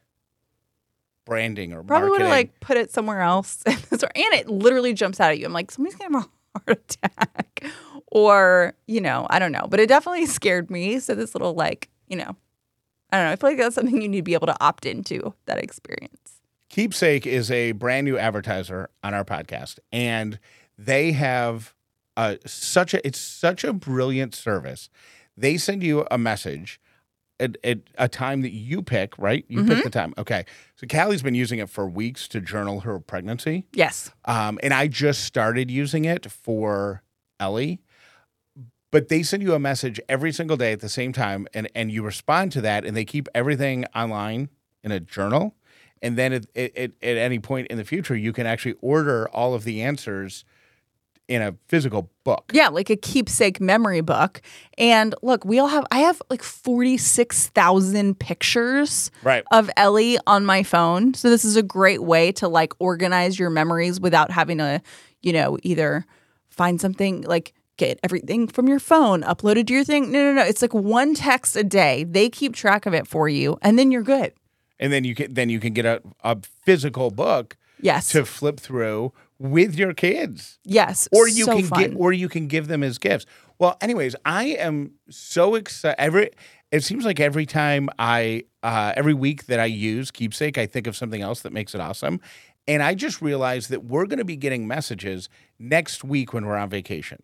branding 1.24 1.72
or 1.72 1.82
Probably 1.82 2.10
would 2.10 2.20
have 2.22 2.30
like 2.30 2.58
put 2.60 2.76
it 2.76 2.90
somewhere 2.90 3.20
else. 3.20 3.62
and 3.66 3.76
it 4.12 4.48
literally 4.48 4.92
jumps 4.92 5.20
out 5.20 5.30
at 5.30 5.38
you. 5.38 5.46
I'm 5.46 5.52
like, 5.52 5.70
somebody's 5.70 5.98
gonna 5.98 6.18
have 6.18 6.26
a 6.26 6.58
heart 6.66 6.80
attack. 6.90 7.64
Or, 8.10 8.74
you 8.86 9.00
know, 9.00 9.26
I 9.28 9.38
don't 9.38 9.52
know. 9.52 9.66
But 9.68 9.80
it 9.80 9.88
definitely 9.88 10.26
scared 10.38 10.70
me. 10.70 10.98
So 10.98 11.14
this 11.14 11.34
little 11.34 11.54
like, 11.54 11.88
you 12.08 12.16
know, 12.16 12.36
I 13.10 13.16
don't 13.16 13.26
know. 13.26 13.32
I 13.32 13.36
feel 13.36 13.50
like 13.50 13.58
that's 13.58 13.74
something 13.74 14.00
you 14.00 14.08
need 14.08 14.18
to 14.18 14.22
be 14.22 14.34
able 14.34 14.46
to 14.48 14.56
opt 14.62 14.84
into 14.86 15.34
that 15.46 15.58
experience. 15.58 16.37
Qeepsake 16.70 17.26
is 17.26 17.50
a 17.50 17.72
brand 17.72 18.04
new 18.04 18.18
advertiser 18.18 18.90
on 19.02 19.14
our 19.14 19.24
podcast, 19.24 19.78
and 19.90 20.38
they 20.76 21.12
have 21.12 21.74
uh, 22.16 22.36
such 22.46 22.94
a 22.94 23.06
it's 23.06 23.18
such 23.18 23.64
a 23.64 23.72
brilliant 23.72 24.34
service. 24.34 24.90
They 25.36 25.56
send 25.56 25.82
you 25.82 26.06
a 26.10 26.18
message 26.18 26.80
at, 27.40 27.56
at 27.62 27.78
a 27.96 28.08
time 28.08 28.42
that 28.42 28.52
you 28.52 28.82
pick, 28.82 29.16
right? 29.18 29.44
You 29.48 29.64
pick 29.64 29.84
the 29.84 29.90
time. 29.90 30.12
Okay. 30.18 30.44
So 30.76 30.86
Callie's 30.86 31.22
been 31.22 31.36
using 31.36 31.60
it 31.60 31.70
for 31.70 31.88
weeks 31.88 32.26
to 32.28 32.40
journal 32.40 32.80
her 32.80 32.98
pregnancy. 32.98 33.66
Yes. 33.72 34.10
Um, 34.24 34.58
and 34.62 34.74
I 34.74 34.88
just 34.88 35.24
started 35.24 35.70
using 35.70 36.04
it 36.04 36.30
for 36.30 37.02
Ellie. 37.38 37.80
But 38.90 39.08
they 39.08 39.22
send 39.22 39.42
you 39.42 39.54
a 39.54 39.58
message 39.58 40.00
every 40.08 40.32
single 40.32 40.56
day 40.56 40.72
at 40.72 40.80
the 40.80 40.88
same 40.88 41.12
time, 41.12 41.46
and, 41.52 41.68
and 41.74 41.92
you 41.92 42.02
respond 42.02 42.52
to 42.52 42.62
that, 42.62 42.86
and 42.86 42.96
they 42.96 43.04
keep 43.04 43.28
everything 43.34 43.84
online 43.94 44.48
in 44.82 44.92
a 44.92 44.98
journal. 44.98 45.54
And 46.02 46.16
then 46.16 46.32
at, 46.32 46.46
at, 46.56 46.76
at 46.76 47.16
any 47.16 47.38
point 47.38 47.68
in 47.68 47.76
the 47.78 47.84
future, 47.84 48.16
you 48.16 48.32
can 48.32 48.46
actually 48.46 48.74
order 48.80 49.28
all 49.30 49.54
of 49.54 49.64
the 49.64 49.82
answers 49.82 50.44
in 51.28 51.42
a 51.42 51.54
physical 51.66 52.10
book. 52.24 52.50
Yeah, 52.54 52.68
like 52.68 52.88
a 52.88 52.96
keepsake 52.96 53.60
memory 53.60 54.00
book. 54.00 54.40
And 54.78 55.14
look, 55.22 55.44
we 55.44 55.58
all 55.58 55.66
have 55.68 55.84
I 55.90 55.98
have 55.98 56.22
like 56.30 56.42
46,000 56.42 58.18
pictures 58.18 59.10
Right. 59.22 59.44
of 59.50 59.70
Ellie 59.76 60.18
on 60.26 60.46
my 60.46 60.62
phone. 60.62 61.14
So 61.14 61.28
this 61.28 61.44
is 61.44 61.56
a 61.56 61.62
great 61.62 62.02
way 62.02 62.32
to 62.32 62.48
like 62.48 62.72
organize 62.78 63.38
your 63.38 63.50
memories 63.50 64.00
without 64.00 64.30
having 64.30 64.58
to, 64.58 64.80
you 65.20 65.32
know, 65.32 65.58
either 65.62 66.06
find 66.48 66.80
something 66.80 67.22
like 67.22 67.52
get 67.76 68.00
everything 68.02 68.48
from 68.48 68.66
your 68.66 68.80
phone 68.80 69.22
uploaded 69.22 69.66
to 69.68 69.74
your 69.74 69.84
thing. 69.84 70.10
No, 70.10 70.22
no, 70.22 70.32
no. 70.32 70.42
It's 70.42 70.62
like 70.62 70.74
one 70.74 71.14
text 71.14 71.56
a 71.56 71.62
day. 71.64 72.04
They 72.04 72.28
keep 72.30 72.54
track 72.54 72.86
of 72.86 72.94
it 72.94 73.06
for 73.06 73.28
you 73.28 73.58
and 73.62 73.78
then 73.78 73.90
you're 73.90 74.02
good. 74.02 74.32
And 74.80 74.92
then 74.92 75.04
you 75.04 75.14
can 75.14 75.34
then 75.34 75.48
you 75.48 75.60
can 75.60 75.72
get 75.72 75.84
a, 75.86 76.02
a 76.22 76.36
physical 76.64 77.10
book 77.10 77.56
Yes. 77.80 78.08
to 78.10 78.24
flip 78.24 78.58
through 78.58 79.12
with 79.38 79.76
your 79.76 79.94
kids. 79.94 80.58
Yes. 80.64 81.08
Or 81.12 81.28
you 81.28 81.44
so 81.44 81.56
can 81.56 81.64
fun. 81.66 81.80
get 81.80 81.94
or 81.96 82.12
you 82.12 82.28
can 82.28 82.48
give 82.48 82.66
them 82.68 82.82
as 82.82 82.98
gifts. 82.98 83.24
Well, 83.58 83.76
anyways, 83.80 84.16
I 84.24 84.46
am 84.46 84.92
so 85.10 85.54
excited 85.54 85.96
every 86.00 86.30
it 86.70 86.82
seems 86.84 87.04
like 87.04 87.18
every 87.20 87.46
time 87.46 87.88
I 87.98 88.44
uh, 88.62 88.92
every 88.96 89.14
week 89.14 89.46
that 89.46 89.60
I 89.60 89.66
use 89.66 90.10
Qeepsake, 90.10 90.58
I 90.58 90.66
think 90.66 90.86
of 90.86 90.96
something 90.96 91.22
else 91.22 91.40
that 91.42 91.52
makes 91.52 91.74
it 91.74 91.80
awesome. 91.80 92.20
And 92.66 92.82
I 92.82 92.94
just 92.94 93.22
realized 93.22 93.70
that 93.70 93.84
we're 93.84 94.04
going 94.04 94.18
to 94.18 94.26
be 94.26 94.36
getting 94.36 94.66
messages 94.68 95.28
next 95.58 96.04
week 96.04 96.34
when 96.34 96.44
we're 96.44 96.56
on 96.58 96.68
vacation. 96.68 97.22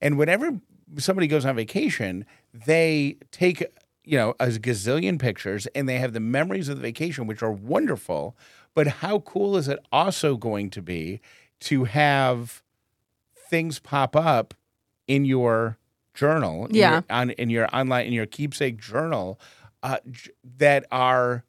And 0.00 0.18
whenever 0.18 0.58
somebody 0.98 1.28
goes 1.28 1.44
on 1.44 1.54
vacation, 1.54 2.26
they 2.52 3.16
take 3.30 3.62
you 4.04 4.16
know 4.18 4.30
a 4.40 4.46
gazillion 4.48 5.18
pictures 5.18 5.66
and 5.74 5.88
they 5.88 5.98
have 5.98 6.12
the 6.12 6.20
memories 6.20 6.68
of 6.68 6.76
the 6.76 6.82
vacation, 6.82 7.26
which 7.26 7.42
are 7.42 7.52
wonderful. 7.52 8.36
But 8.74 8.86
how 8.86 9.20
cool 9.20 9.56
is 9.56 9.68
it 9.68 9.78
also 9.92 10.36
going 10.36 10.70
to 10.70 10.82
be 10.82 11.20
to 11.60 11.84
have 11.84 12.62
things 13.50 13.78
pop 13.78 14.16
up 14.16 14.54
in 15.06 15.24
your 15.24 15.78
journal, 16.14 16.66
in 16.66 16.74
Yeah. 16.76 16.90
your, 16.92 17.04
on 17.10 17.30
in 17.30 17.50
your 17.50 17.68
online 17.74 18.06
in 18.06 18.12
your 18.12 18.26
Qeepsake 18.26 18.78
journal 18.78 19.38
uh, 19.82 19.98
that 20.58 20.84
are 20.90 21.44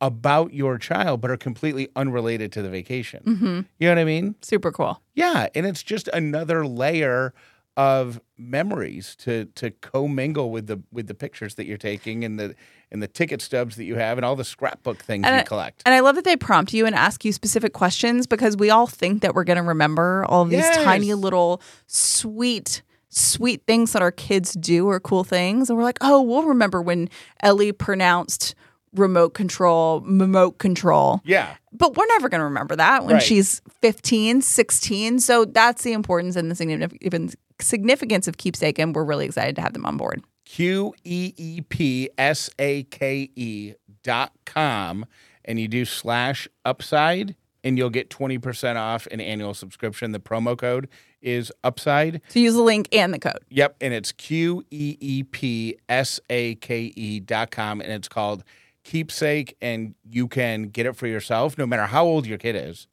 about 0.00 0.52
your 0.52 0.78
child 0.78 1.20
but 1.20 1.30
are 1.30 1.36
completely 1.36 1.88
unrelated 1.94 2.50
to 2.52 2.60
the 2.62 2.68
vacation. 2.68 3.22
hmm 3.22 3.60
You 3.78 3.88
know 3.88 3.90
what 3.90 3.98
I 3.98 4.04
mean? 4.04 4.34
Super 4.42 4.72
cool. 4.72 5.00
Yeah, 5.14 5.48
and 5.54 5.64
it's 5.64 5.82
just 5.82 6.08
another 6.08 6.66
layer 6.66 7.32
of 7.76 8.20
memories 8.36 9.16
to 9.16 9.46
to 9.54 9.70
commingle 9.70 10.50
with 10.50 10.66
the 10.66 10.82
with 10.92 11.06
the 11.06 11.14
pictures 11.14 11.54
that 11.54 11.64
you're 11.66 11.78
taking 11.78 12.24
and 12.24 12.38
the 12.38 12.54
and 12.90 13.02
the 13.02 13.08
ticket 13.08 13.40
stubs 13.40 13.76
that 13.76 13.84
you 13.84 13.94
have 13.94 14.18
and 14.18 14.24
all 14.26 14.36
the 14.36 14.44
scrapbook 14.44 15.02
things 15.02 15.24
And 15.26 15.34
you 15.34 15.40
I- 15.40 15.44
collect. 15.44 15.82
And 15.86 15.94
I 15.94 16.00
love 16.00 16.16
that 16.16 16.24
they 16.24 16.36
prompt 16.36 16.74
you 16.74 16.84
and 16.84 16.94
ask 16.94 17.24
you 17.24 17.32
specific 17.32 17.72
questions 17.72 18.26
because 18.26 18.56
we 18.58 18.68
all 18.68 18.86
think 18.86 19.22
that 19.22 19.34
we're 19.34 19.44
going 19.44 19.56
to 19.56 19.62
remember 19.62 20.26
all 20.28 20.42
of 20.42 20.50
these 20.50 20.68
tiny 20.76 21.14
little 21.14 21.62
sweet, 21.86 22.82
sweet 23.08 23.62
things 23.66 23.92
that 23.92 24.02
our 24.02 24.10
kids 24.12 24.52
do 24.52 24.86
or 24.88 25.00
cool 25.00 25.24
things. 25.24 25.70
And 25.70 25.78
we're 25.78 25.84
like, 25.84 25.96
oh, 26.02 26.20
we'll 26.20 26.44
remember 26.44 26.82
when 26.82 27.08
Ellie 27.42 27.72
pronounced 27.72 28.54
remote 28.94 29.30
control, 29.34 30.00
remote 30.00 30.58
control. 30.58 31.20
yeah. 31.24 31.54
But 31.74 31.96
we're 31.96 32.06
never 32.08 32.28
going 32.28 32.40
to 32.40 32.44
remember 32.44 32.76
that 32.76 33.04
when 33.06 33.14
Right. 33.14 33.22
she's 33.22 33.62
15, 33.80 34.42
16. 34.42 35.20
So 35.20 35.46
that's 35.46 35.82
the 35.82 35.92
importance 35.94 36.36
and 36.36 36.50
the 36.50 36.54
significance 36.54 37.34
significance 37.60 38.28
of 38.28 38.36
Qeepsake. 38.36 38.78
And 38.78 38.94
we're 38.94 39.04
really 39.04 39.24
excited 39.24 39.56
to 39.56 39.62
have 39.62 39.72
them 39.72 39.86
on 39.86 39.96
board. 39.96 40.22
Q 40.44 40.92
E 41.04 41.32
E 41.36 41.60
P 41.62 42.10
S 42.18 42.50
A 42.58 42.82
K 42.84 43.30
E 43.34 43.72
dot 44.02 44.32
com 44.44 45.06
and 45.44 45.58
you 45.58 45.66
do 45.68 45.84
slash 45.86 46.46
upside 46.66 47.36
and 47.64 47.78
you'll 47.78 47.88
get 47.90 48.10
20% 48.10 48.76
off 48.76 49.06
an 49.06 49.20
annual 49.20 49.54
subscription. 49.54 50.12
The 50.12 50.20
promo 50.20 50.58
code 50.58 50.88
is 51.22 51.50
upside. 51.64 52.20
So 52.28 52.40
use 52.40 52.54
the 52.54 52.60
link 52.62 52.88
and 52.92 53.14
the 53.14 53.18
code. 53.18 53.38
Yep. 53.48 53.76
And 53.80 53.94
it's 53.94 54.12
Q 54.12 54.62
E 54.70 54.98
E 55.00 55.22
P 55.22 55.78
S 55.88 56.20
A 56.28 56.56
K 56.56 56.92
E 56.96 57.18
dot 57.20 57.50
com 57.50 57.80
and 57.80 57.90
it's 57.92 58.08
called 58.08 58.44
Qeepsake 58.84 59.54
and 59.60 59.94
you 60.08 60.28
can 60.28 60.64
get 60.64 60.86
it 60.86 60.96
for 60.96 61.06
yourself 61.06 61.56
no 61.56 61.66
matter 61.66 61.86
how 61.86 62.04
old 62.04 62.26
your 62.26 62.38
kid 62.38 62.56
is. 62.56 62.86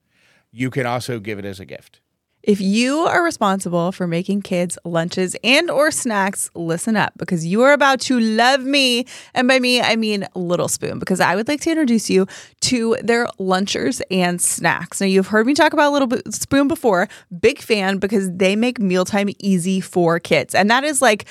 You 0.51 0.69
can 0.69 0.85
also 0.85 1.19
give 1.19 1.39
it 1.39 1.45
as 1.45 1.59
a 1.59 1.65
gift. 1.65 2.01
If 2.41 2.61
you 2.61 2.99
are 2.99 3.21
responsible 3.21 3.91
for 3.91 4.07
making 4.07 4.43
kids 4.43 4.77
lunches 4.85 5.35
and 5.43 5.69
or 5.69 5.91
snacks, 5.91 6.49
listen 6.55 6.95
up 6.95 7.11
because 7.17 7.45
you 7.45 7.63
are 7.63 7.73
about 7.73 7.99
to 8.01 8.17
love 8.17 8.63
me. 8.63 9.05
And 9.33 9.45
by 9.45 9.59
me, 9.59 9.81
I 9.81 9.97
mean 9.97 10.25
Little 10.35 10.69
Spoon 10.69 10.99
because 10.99 11.19
I 11.19 11.35
would 11.35 11.49
like 11.49 11.59
to 11.61 11.69
introduce 11.69 12.09
you 12.09 12.27
to 12.61 12.95
their 13.03 13.27
lunchers 13.39 14.01
and 14.09 14.41
snacks. 14.41 15.01
Now, 15.01 15.07
you've 15.07 15.27
heard 15.27 15.47
me 15.47 15.53
talk 15.53 15.73
about 15.73 15.91
Little 15.91 16.31
Spoon 16.31 16.69
before. 16.69 17.09
Big 17.41 17.59
fan 17.59 17.97
because 17.97 18.31
they 18.31 18.55
make 18.55 18.79
mealtime 18.79 19.29
easy 19.39 19.81
for 19.81 20.17
kids. 20.17 20.55
And 20.55 20.69
that 20.71 20.85
is 20.85 21.01
like 21.01 21.25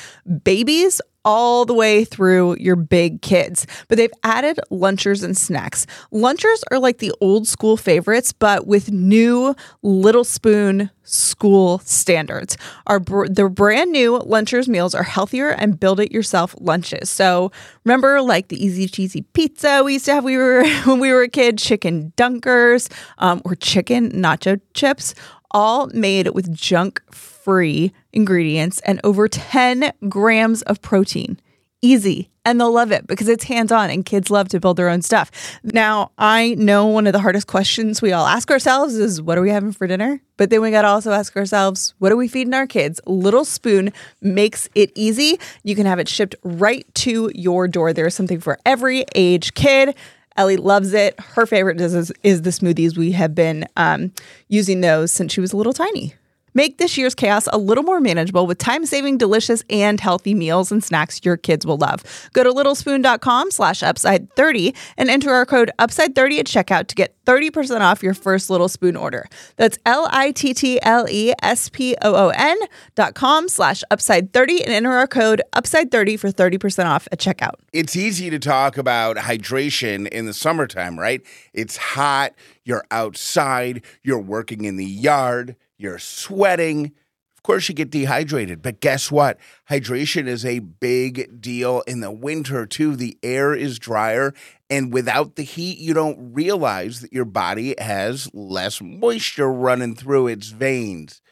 babies 0.44 1.00
all 1.28 1.66
the 1.66 1.74
way 1.74 2.06
through 2.06 2.56
your 2.58 2.74
big 2.74 3.20
kids. 3.20 3.66
But 3.88 3.98
they've 3.98 4.10
added 4.24 4.58
lunchers 4.70 5.22
and 5.22 5.36
snacks. 5.36 5.86
Lunchers 6.10 6.64
are 6.70 6.78
like 6.78 6.98
the 6.98 7.12
old 7.20 7.46
school 7.46 7.76
favorites, 7.76 8.32
but 8.32 8.66
with 8.66 8.90
new 8.90 9.54
Little 9.82 10.24
Spoon 10.24 10.88
school 11.02 11.80
standards. 11.80 12.56
Our 12.86 12.98
br- 12.98 13.26
the 13.26 13.48
brand 13.50 13.92
new 13.92 14.20
lunchers 14.20 14.68
meals 14.68 14.94
are 14.94 15.02
healthier 15.02 15.50
and 15.50 15.78
build 15.78 16.00
it 16.00 16.12
yourself 16.12 16.54
lunches. 16.60 17.10
So 17.10 17.52
remember 17.84 18.22
like 18.22 18.48
the 18.48 18.62
easy 18.62 18.88
cheesy 18.88 19.20
pizza 19.20 19.82
we 19.84 19.94
used 19.94 20.06
to 20.06 20.14
have 20.14 20.24
we 20.24 20.38
were 20.38 20.66
when 20.84 20.98
we 20.98 21.12
were 21.12 21.22
a 21.22 21.28
kid, 21.28 21.58
chicken 21.58 22.14
dunkers, 22.16 22.90
um, 23.18 23.42
or 23.44 23.54
chicken 23.54 24.12
nacho 24.12 24.60
chips 24.72 25.14
all 25.50 25.88
made 25.88 26.28
with 26.28 26.52
junk 26.54 27.02
free 27.48 27.94
ingredients 28.12 28.78
and 28.80 29.00
over 29.02 29.26
10 29.26 29.90
grams 30.06 30.60
of 30.64 30.82
protein. 30.82 31.40
Easy. 31.80 32.28
And 32.44 32.60
they'll 32.60 32.74
love 32.74 32.92
it 32.92 33.06
because 33.06 33.26
it's 33.26 33.44
hands 33.44 33.72
on 33.72 33.88
and 33.88 34.04
kids 34.04 34.30
love 34.30 34.50
to 34.50 34.60
build 34.60 34.76
their 34.76 34.90
own 34.90 35.00
stuff. 35.00 35.30
Now, 35.62 36.10
I 36.18 36.56
know 36.58 36.84
one 36.84 37.06
of 37.06 37.14
the 37.14 37.20
hardest 37.20 37.46
questions 37.46 38.02
we 38.02 38.12
all 38.12 38.26
ask 38.26 38.50
ourselves 38.50 38.96
is 38.96 39.22
what 39.22 39.38
are 39.38 39.40
we 39.40 39.48
having 39.48 39.72
for 39.72 39.86
dinner? 39.86 40.20
But 40.36 40.50
then 40.50 40.60
we 40.60 40.70
got 40.70 40.82
to 40.82 40.88
also 40.88 41.10
ask 41.10 41.34
ourselves, 41.36 41.94
what 42.00 42.12
are 42.12 42.16
we 42.16 42.28
feeding 42.28 42.52
our 42.52 42.66
kids? 42.66 43.00
Little 43.06 43.46
Spoon 43.46 43.94
makes 44.20 44.68
it 44.74 44.92
easy. 44.94 45.40
You 45.62 45.74
can 45.74 45.86
have 45.86 45.98
it 45.98 46.06
shipped 46.06 46.34
right 46.42 46.86
to 46.96 47.32
your 47.34 47.66
door. 47.66 47.94
There's 47.94 48.14
something 48.14 48.40
for 48.40 48.58
every 48.66 49.06
age 49.14 49.54
kid. 49.54 49.94
Ellie 50.36 50.58
loves 50.58 50.92
it. 50.92 51.18
Her 51.18 51.46
favorite 51.46 51.80
is, 51.80 52.12
is, 52.22 52.42
the 52.42 52.50
smoothies. 52.50 52.98
We 52.98 53.12
have 53.12 53.34
been 53.34 53.64
um, 53.78 54.12
using 54.48 54.82
those 54.82 55.12
since 55.12 55.32
she 55.32 55.40
was 55.40 55.54
a 55.54 55.56
little 55.56 55.72
tiny. 55.72 56.14
Make 56.58 56.78
this 56.78 56.98
year's 56.98 57.14
chaos 57.14 57.46
a 57.52 57.56
little 57.56 57.84
more 57.84 58.00
manageable 58.00 58.44
with 58.44 58.58
time-saving, 58.58 59.18
delicious, 59.18 59.62
and 59.70 60.00
healthy 60.00 60.34
meals 60.34 60.72
and 60.72 60.82
snacks 60.82 61.20
your 61.22 61.36
kids 61.36 61.64
will 61.64 61.76
love. 61.76 62.02
Go 62.32 62.42
to 62.42 62.50
littlespoon.com 62.50 63.52
slash 63.52 63.82
upside30 63.82 64.74
and 64.96 65.08
enter 65.08 65.30
our 65.30 65.46
code 65.46 65.70
upside30 65.78 66.40
at 66.40 66.46
checkout 66.46 66.88
to 66.88 66.96
get 66.96 67.14
30% 67.26 67.82
off 67.82 68.02
your 68.02 68.12
first 68.12 68.50
Little 68.50 68.68
Spoon 68.68 68.96
order. 68.96 69.28
That's 69.54 69.78
L-I-T-T-L-E-S-P-O-O-N 69.86 72.58
dot 72.96 73.14
com 73.14 73.48
slash 73.48 73.84
upside30 73.92 74.62
and 74.62 74.72
enter 74.72 74.90
our 74.90 75.06
code 75.06 75.40
upside30 75.52 76.18
for 76.18 76.32
30% 76.32 76.86
off 76.86 77.06
at 77.12 77.20
checkout. 77.20 77.54
it's 77.72 77.94
easy 77.94 78.30
to 78.30 78.40
talk 78.40 78.76
about 78.76 79.16
hydration 79.16 80.08
in 80.08 80.26
the 80.26 80.34
summertime, 80.34 80.98
right? 80.98 81.20
It's 81.54 81.76
hot, 81.76 82.32
you're 82.64 82.84
outside, 82.90 83.84
you're 84.02 84.18
working 84.18 84.64
in 84.64 84.74
the 84.74 84.84
yard, 84.84 85.54
you're 85.78 85.98
sweating. 85.98 86.92
Of 87.36 87.42
course, 87.44 87.68
you 87.68 87.74
get 87.74 87.90
dehydrated, 87.90 88.60
but 88.62 88.80
guess 88.80 89.12
what? 89.12 89.38
Hydration 89.70 90.26
is 90.26 90.44
a 90.44 90.58
big 90.58 91.40
deal 91.40 91.82
in 91.86 92.00
the 92.00 92.10
winter, 92.10 92.66
too. 92.66 92.96
The 92.96 93.16
air 93.22 93.54
is 93.54 93.78
drier, 93.78 94.34
and 94.68 94.92
without 94.92 95.36
the 95.36 95.44
heat, 95.44 95.78
you 95.78 95.94
don't 95.94 96.34
realize 96.34 97.00
that 97.00 97.12
your 97.12 97.24
body 97.24 97.76
has 97.78 98.28
less 98.34 98.82
moisture 98.82 99.50
running 99.50 99.94
through 99.94 100.26
its 100.26 100.48
veins. 100.48 101.22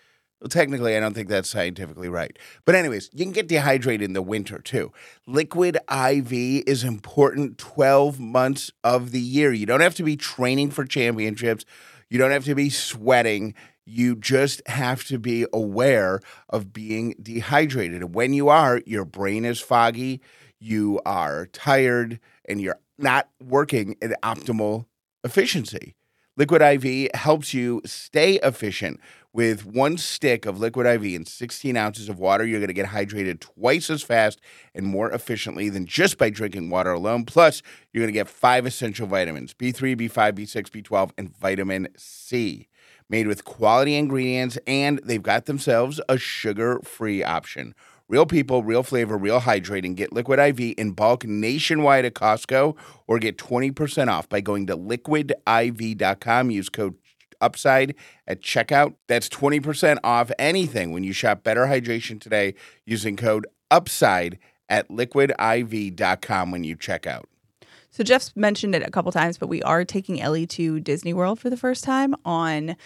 Well, 0.41 0.49
technically, 0.49 0.97
I 0.97 1.01
don't 1.01 1.13
think 1.13 1.29
that's 1.29 1.49
scientifically 1.49 2.09
right. 2.09 2.39
But, 2.65 2.77
anyways, 2.77 3.11
you 3.13 3.25
can 3.25 3.33
get 3.33 3.49
dehydrated 3.49 4.03
in 4.03 4.13
the 4.13 4.23
winter 4.23 4.59
too. 4.59 4.93
Liquid 5.27 5.77
IV 5.91 6.33
is 6.33 6.85
important 6.85 7.59
12 7.59 8.21
months 8.21 8.71
of 8.85 9.11
the 9.11 9.21
year. 9.21 9.53
You 9.53 9.67
don't 9.67 9.81
have 9.81 9.95
to 9.97 10.03
be 10.03 10.17
training 10.17 10.71
for 10.71 10.85
championships, 10.85 11.65
you 12.09 12.19
don't 12.19 12.31
have 12.31 12.45
to 12.45 12.55
be 12.55 12.71
sweating. 12.71 13.55
You 13.87 14.17
just 14.17 14.61
have 14.67 15.05
to 15.05 15.19
be 15.19 15.47
aware 15.53 16.21
of 16.51 16.73
being 16.73 17.15
dehydrated. 17.23 18.03
And 18.03 18.15
when 18.15 18.35
you 18.35 18.49
are, 18.49 18.83
your 18.85 19.05
brain 19.05 19.45
is 19.45 19.61
foggy, 19.61 20.21
you 20.59 21.01
are 21.07 21.47
tired, 21.47 22.19
and 22.45 22.61
you're 22.61 22.81
not 22.99 23.29
working 23.41 23.97
at 24.03 24.21
optimal 24.23 24.87
efficiency. 25.23 25.95
Liquid 26.39 26.61
IV 26.61 27.11
helps 27.15 27.55
you 27.55 27.81
stay 27.87 28.35
efficient. 28.43 29.01
With 29.33 29.67
one 29.67 29.99
stick 29.99 30.47
of 30.47 30.59
Liquid 30.59 30.87
IV 30.87 31.15
and 31.15 31.29
16 31.29 31.77
ounces 31.77 32.09
of 32.09 32.19
water, 32.19 32.45
you're 32.45 32.61
going 32.61 32.69
to 32.69 32.75
get 32.75 32.89
hydrated 32.89 33.41
twice 33.41 33.91
as 33.91 34.03
fast 34.03 34.41
and 34.75 34.87
more 34.87 35.11
efficiently 35.11 35.69
than 35.69 35.87
just 35.87 36.17
by 36.17 36.31
drinking 36.31 36.71
water 36.71 36.93
alone. 36.93 37.25
Plus, 37.25 37.63
you're 37.93 38.03
going 38.03 38.13
to 38.13 38.19
get 38.19 38.29
five 38.29 38.67
essential 38.67 39.07
vitamins 39.07 39.55
B3, 39.55 39.95
B5, 39.97 40.33
B6, 40.33 40.71
B12, 40.71 41.11
and 41.19 41.37
vitamin 41.37 41.89
C. 41.97 42.69
Made 43.09 43.27
with 43.29 43.45
quality 43.45 43.95
ingredients, 43.95 44.59
and 44.67 45.01
they've 45.05 45.23
got 45.23 45.47
themselves 45.47 46.01
a 46.09 46.19
sugar 46.19 46.81
free 46.85 47.23
option. 47.23 47.75
Real 48.09 48.27
people, 48.27 48.63
real 48.63 48.83
flavor, 48.83 49.17
real 49.19 49.41
hydrating. 49.41 49.97
Get 49.97 50.13
Liquid 50.13 50.39
IV 50.39 50.75
in 50.79 50.93
bulk 50.93 51.25
nationwide 51.25 52.05
at 52.05 52.15
Costco 52.15 52.77
or 53.09 53.19
get 53.19 53.37
20% 53.37 54.09
off 54.09 54.29
by 54.29 54.41
going 54.41 54.67
to 54.69 54.77
liquidiv.com. 54.77 56.51
Use 56.51 56.69
code 56.69 56.95
UPSIDE 57.41 57.95
at 58.27 58.43
checkout. 58.43 58.95
That's 59.09 59.29
20% 59.29 59.99
off 60.05 60.31
anything 60.39 60.93
when 60.93 61.05
you 61.05 61.13
shop 61.13 61.43
Better 61.43 61.67
Hydration 61.67 62.21
today 62.21 62.55
using 62.85 63.17
code 63.17 63.47
UPSIDE 63.71 64.39
at 64.69 64.89
liquidiv.com 64.89 66.51
when 66.51 66.65
you 66.65 66.77
check 66.77 67.07
out. 67.07 67.29
So 67.97 68.05
Jeff's 68.05 68.37
mentioned 68.37 68.75
it 68.75 68.83
a 68.83 68.91
couple 68.91 69.11
times, 69.11 69.39
but 69.39 69.47
we 69.49 69.63
are 69.63 69.83
taking 69.83 70.21
Ellie 70.21 70.47
to 70.49 70.81
Disney 70.81 71.15
World 71.15 71.41
for 71.41 71.49
the 71.49 71.57
first 71.57 71.83
time 71.83 72.15
on 72.27 72.77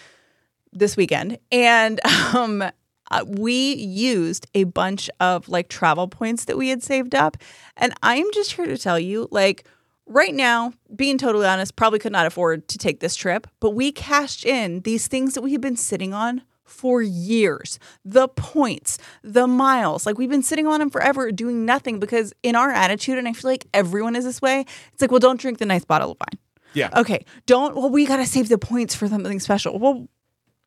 this 0.71 0.95
weekend, 0.95 1.37
and 1.51 1.99
um, 2.33 2.61
uh, 2.61 3.25
we 3.27 3.73
used 3.73 4.47
a 4.55 4.63
bunch 4.63 5.09
of 5.19 5.49
like 5.49 5.67
travel 5.67 6.07
points 6.07 6.45
that 6.45 6.57
we 6.57 6.69
had 6.69 6.81
saved 6.81 7.13
up. 7.13 7.35
And 7.75 7.93
I'm 8.01 8.25
just 8.31 8.53
here 8.53 8.65
to 8.65 8.77
tell 8.77 8.97
you, 8.97 9.27
like, 9.31 9.65
right 10.05 10.33
now, 10.33 10.71
being 10.95 11.17
totally 11.17 11.45
honest, 11.45 11.75
probably 11.75 11.99
could 11.99 12.13
not 12.13 12.25
afford 12.25 12.69
to 12.69 12.77
take 12.77 13.01
this 13.01 13.17
trip, 13.17 13.47
but 13.59 13.71
we 13.71 13.91
cashed 13.91 14.45
in 14.45 14.79
these 14.83 15.09
things 15.09 15.33
that 15.33 15.41
we 15.41 15.51
had 15.51 15.59
been 15.59 15.75
sitting 15.75 16.13
on 16.13 16.41
for 16.71 17.01
years. 17.01 17.77
The 18.05 18.27
points, 18.29 18.97
the 19.23 19.47
miles, 19.47 20.05
like 20.05 20.17
we've 20.17 20.29
been 20.29 20.43
sitting 20.43 20.67
on 20.67 20.79
them 20.79 20.89
forever 20.89 21.31
doing 21.31 21.65
nothing 21.65 21.99
because 21.99 22.33
in 22.41 22.55
our 22.55 22.71
attitude, 22.71 23.17
and 23.17 23.27
I 23.27 23.33
feel 23.33 23.51
like 23.51 23.67
everyone 23.73 24.15
is 24.15 24.25
this 24.25 24.41
way, 24.41 24.65
it's 24.93 25.01
like, 25.01 25.11
well, 25.11 25.19
don't 25.19 25.39
drink 25.39 25.59
the 25.59 25.65
nice 25.65 25.85
bottle 25.85 26.11
of 26.11 26.17
wine. 26.19 26.39
Yeah. 26.73 26.89
Okay. 26.99 27.25
Don't, 27.45 27.75
well, 27.75 27.89
we 27.89 28.05
got 28.05 28.17
to 28.17 28.25
save 28.25 28.49
the 28.49 28.57
points 28.57 28.95
for 28.95 29.07
something 29.07 29.39
special. 29.39 29.77
Well, 29.77 30.07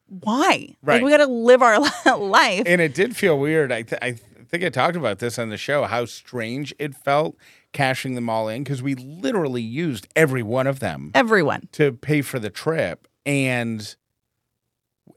why? 0.06 0.74
Right. 0.82 0.96
Like 0.96 1.02
we 1.02 1.10
got 1.10 1.24
to 1.24 1.26
live 1.26 1.62
our 1.62 1.80
life. 2.18 2.62
And 2.66 2.80
it 2.80 2.94
did 2.94 3.16
feel 3.16 3.38
weird. 3.38 3.72
I, 3.72 3.82
th- 3.82 4.00
I 4.02 4.12
think 4.44 4.62
I 4.64 4.68
talked 4.68 4.96
about 4.96 5.18
this 5.18 5.38
on 5.38 5.48
the 5.48 5.56
show, 5.56 5.84
how 5.84 6.04
strange 6.04 6.74
it 6.78 6.94
felt 6.94 7.36
cashing 7.72 8.14
them 8.14 8.30
all 8.30 8.48
in 8.48 8.62
because 8.62 8.82
we 8.82 8.94
literally 8.94 9.62
used 9.62 10.06
every 10.14 10.42
one 10.42 10.66
of 10.66 10.78
them 10.78 11.10
Everyone. 11.14 11.68
to 11.72 11.92
pay 11.92 12.22
for 12.22 12.38
the 12.38 12.50
trip. 12.50 13.08
And 13.26 13.96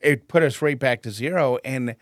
it 0.01 0.27
put 0.27 0.43
us 0.43 0.61
right 0.61 0.77
back 0.77 1.01
to 1.03 1.11
zero. 1.11 1.57
And 1.63 1.95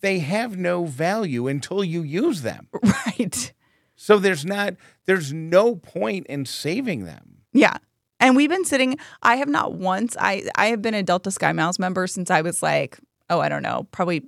they 0.00 0.20
have 0.20 0.56
no 0.56 0.84
value 0.84 1.46
until 1.46 1.84
you 1.84 2.02
use 2.02 2.42
them. 2.42 2.68
Right. 2.82 3.52
So 3.96 4.18
there's 4.18 4.46
not, 4.46 4.76
there's 5.04 5.30
no 5.30 5.74
point 5.74 6.26
in 6.28 6.46
saving 6.46 7.04
them. 7.04 7.42
Yeah. 7.52 7.76
And 8.18 8.34
we've 8.34 8.48
been 8.48 8.64
sitting, 8.64 8.98
I 9.22 9.36
have 9.36 9.48
not 9.48 9.74
once, 9.74 10.16
I, 10.18 10.44
I 10.54 10.66
have 10.68 10.80
been 10.80 10.94
a 10.94 11.02
Delta 11.02 11.30
Sky 11.30 11.52
Miles 11.52 11.78
member 11.78 12.06
since 12.06 12.30
I 12.30 12.40
was 12.40 12.62
like, 12.62 12.98
oh, 13.28 13.40
I 13.40 13.50
don't 13.50 13.62
know, 13.62 13.86
probably 13.92 14.22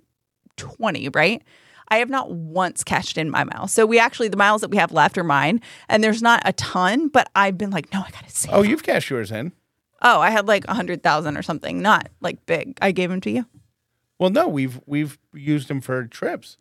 20, 0.58 1.08
right? 1.10 1.42
I 1.88 1.96
have 1.96 2.10
not 2.10 2.32
once 2.32 2.84
cashed 2.84 3.16
in 3.16 3.30
my 3.30 3.44
miles. 3.44 3.72
So 3.72 3.86
we 3.86 3.98
actually, 3.98 4.28
the 4.28 4.36
miles 4.36 4.60
that 4.60 4.70
we 4.70 4.76
have 4.76 4.92
left 4.92 5.16
are 5.16 5.24
mine. 5.24 5.60
And 5.88 6.04
there's 6.04 6.22
not 6.22 6.42
a 6.44 6.52
ton, 6.52 7.08
but 7.08 7.30
I've 7.34 7.56
been 7.56 7.70
like, 7.70 7.92
no, 7.92 8.00
I 8.00 8.10
got 8.10 8.24
to 8.26 8.30
save. 8.30 8.52
Oh, 8.52 8.62
you've 8.62 8.82
cashed 8.82 9.10
yours 9.10 9.30
in. 9.30 9.52
Oh, 10.02 10.20
I 10.20 10.30
had 10.30 10.46
like 10.48 10.64
a 10.64 10.68
100,000 10.72 11.36
or 11.36 11.42
something, 11.42 11.80
not 11.80 12.08
like 12.20 12.44
big. 12.46 12.76
I 12.82 12.92
gave 12.92 13.08
them 13.10 13.20
to 13.22 13.30
you. 13.30 13.46
Well, 14.18 14.30
no, 14.30 14.46
we've 14.48 14.80
we've 14.86 15.18
used 15.32 15.68
them 15.68 15.80
for 15.80 16.04
trips. 16.06 16.56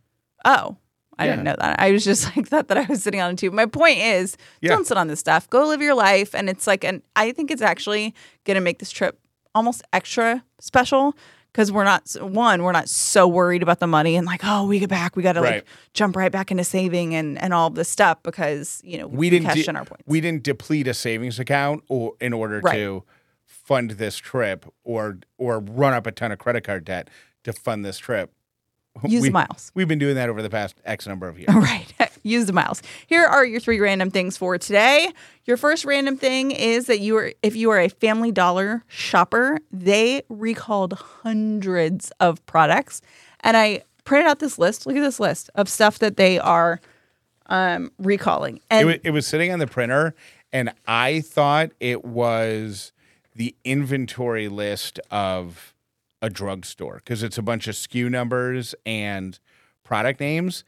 Oh, 0.46 0.78
I 1.20 1.26
Yeah. 1.26 1.32
didn't 1.32 1.44
know 1.46 1.56
that. 1.60 1.80
I 1.80 1.92
was 1.92 2.04
just 2.04 2.26
like 2.38 2.48
thought 2.48 2.68
that 2.70 2.78
I 2.78 2.86
was 2.86 3.04
sitting 3.04 3.22
on 3.22 3.32
it 3.32 3.38
too. 3.38 3.52
My 3.52 3.66
point 3.66 4.00
is, 4.00 4.38
Yeah. 4.62 4.70
don't 4.70 4.88
sit 4.88 4.98
on 4.98 5.08
this 5.08 5.20
stuff. 5.20 5.50
Go 5.50 5.68
live 5.68 5.82
your 5.82 5.94
life, 5.96 6.34
and 6.34 6.50
it's 6.50 6.66
like, 6.68 6.84
and 6.84 7.02
I 7.16 7.32
think 7.32 7.52
it's 7.52 7.62
actually 7.62 8.14
gonna 8.46 8.62
make 8.62 8.80
this 8.80 8.92
trip 8.92 9.20
almost 9.54 9.84
extra 9.94 10.44
special 10.60 11.16
because 11.52 11.72
we're 11.72 11.84
not 11.84 12.10
one, 12.22 12.64
we're 12.64 12.72
not 12.72 12.88
so 12.88 13.28
worried 13.28 13.62
about 13.62 13.80
the 13.80 13.88
money 13.88 14.16
and 14.16 14.26
like, 14.26 14.40
oh, 14.46 14.66
we 14.66 14.80
get 14.80 14.90
back, 14.90 15.16
we 15.18 15.22
got 15.22 15.34
to 15.34 15.42
Right. 15.42 15.56
like 15.56 15.66
jump 15.94 16.16
right 16.16 16.32
back 16.32 16.50
into 16.52 16.64
saving 16.64 17.14
and 17.14 17.38
and 17.42 17.54
all 17.54 17.70
this 17.70 17.90
stuff 17.90 18.24
because 18.24 18.80
you 18.84 18.98
know 18.98 19.08
we 19.08 19.30
didn't 19.30 19.48
cash 19.48 19.64
de- 19.66 19.70
in 19.70 19.76
our 19.76 19.84
points. 19.86 20.04
we 20.08 20.22
didn't 20.22 20.44
deplete 20.44 20.88
a 20.88 20.94
savings 20.94 21.38
account 21.40 21.84
or 21.90 22.14
in 22.22 22.32
order 22.34 22.62
Right. 22.64 22.76
to 22.78 23.04
fund 23.72 23.92
this 23.92 24.18
trip 24.18 24.66
or 24.84 25.20
or 25.38 25.60
run 25.60 25.94
up 25.94 26.06
a 26.06 26.12
ton 26.12 26.30
of 26.30 26.40
credit 26.40 26.62
card 26.62 26.84
debt 26.84 27.10
to 27.46 27.54
fund 27.54 27.86
this 27.86 27.98
trip. 27.98 28.34
Use 29.06 29.22
we, 29.22 29.30
the 29.30 29.34
miles. 29.34 29.72
We've 29.74 29.88
been 29.88 29.98
doing 29.98 30.16
that 30.16 30.28
over 30.28 30.42
the 30.42 30.50
past 30.50 30.76
X 30.84 31.08
number 31.08 31.30
of 31.30 31.40
years. 31.40 31.56
Right. 31.56 31.88
Use 32.24 32.48
the 32.48 32.52
miles. 32.52 32.82
Here 33.08 33.24
are 33.24 33.46
your 33.46 33.62
three 33.62 33.80
random 33.80 34.12
things 34.12 34.36
for 34.36 34.58
today. 34.58 35.10
Your 35.46 35.56
first 35.56 35.86
random 35.86 36.18
thing 36.18 36.52
is 36.52 36.88
that 36.88 37.00
you 37.00 37.16
are 37.16 37.32
if 37.42 37.56
you 37.56 37.70
are 37.72 37.80
a 37.80 37.88
Family 37.88 38.34
Dollar 38.34 38.84
shopper, 38.88 39.60
they 39.72 40.24
recalled 40.28 40.92
hundreds 40.92 42.12
of 42.20 42.46
products. 42.48 43.02
And 43.40 43.56
I 43.56 43.84
printed 44.04 44.28
out 44.28 44.40
this 44.40 44.60
list. 44.60 44.86
Look 44.86 44.98
at 44.98 45.02
this 45.02 45.22
list 45.22 45.50
of 45.56 45.70
stuff 45.70 46.00
that 46.00 46.18
they 46.18 46.40
are 46.40 46.82
um, 47.46 47.94
recalling. 48.00 48.58
It, 48.58 48.64
And 48.70 49.00
it 49.02 49.12
was 49.12 49.26
sitting 49.26 49.54
on 49.54 49.60
the 49.60 49.68
printer, 49.68 50.14
and 50.52 50.74
I 50.86 51.22
thought 51.22 51.72
it 51.80 52.04
was 52.04 52.92
the 53.36 53.56
inventory 53.64 54.48
list 54.48 55.00
of 55.10 55.74
a 56.22 56.30
drugstore 56.30 56.96
because 56.98 57.24
it's 57.24 57.38
a 57.38 57.42
bunch 57.42 57.68
of 57.68 57.76
SKU 57.76 58.10
numbers 58.10 58.76
and 58.86 59.40
product 59.84 60.20
names. 60.20 60.64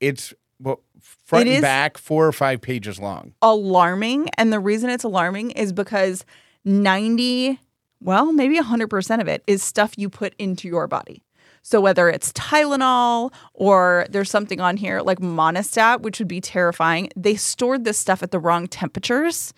It's 0.00 0.34
well, 0.60 0.80
front 1.00 1.48
It 1.48 1.54
and 1.54 1.62
back, 1.62 1.98
four 1.98 2.26
or 2.26 2.32
five 2.32 2.60
pages 2.60 3.00
long. 3.00 3.34
alarming. 3.42 4.28
And 4.38 4.52
the 4.52 4.60
reason 4.60 4.90
it's 4.90 5.04
alarming 5.04 5.50
is 5.52 5.72
because 5.72 6.24
90, 6.64 7.58
well, 8.00 8.32
maybe 8.32 8.58
100% 8.58 9.20
of 9.20 9.28
it 9.28 9.42
is 9.46 9.62
stuff 9.62 9.94
you 9.96 10.08
put 10.08 10.34
into 10.38 10.68
your 10.68 10.86
body. 10.86 11.22
So 11.62 11.80
whether 11.80 12.08
it's 12.08 12.32
Tylenol 12.32 13.32
or 13.54 14.06
there's 14.10 14.30
something 14.30 14.60
on 14.60 14.76
here 14.76 15.00
like 15.00 15.18
Monistat, 15.20 16.00
which 16.02 16.18
would 16.18 16.28
be 16.28 16.40
terrifying, 16.40 17.08
they 17.16 17.34
stored 17.36 17.84
this 17.84 17.98
stuff 17.98 18.22
at 18.22 18.30
the 18.32 18.40
wrong 18.40 18.66
temperatures. 18.66 19.52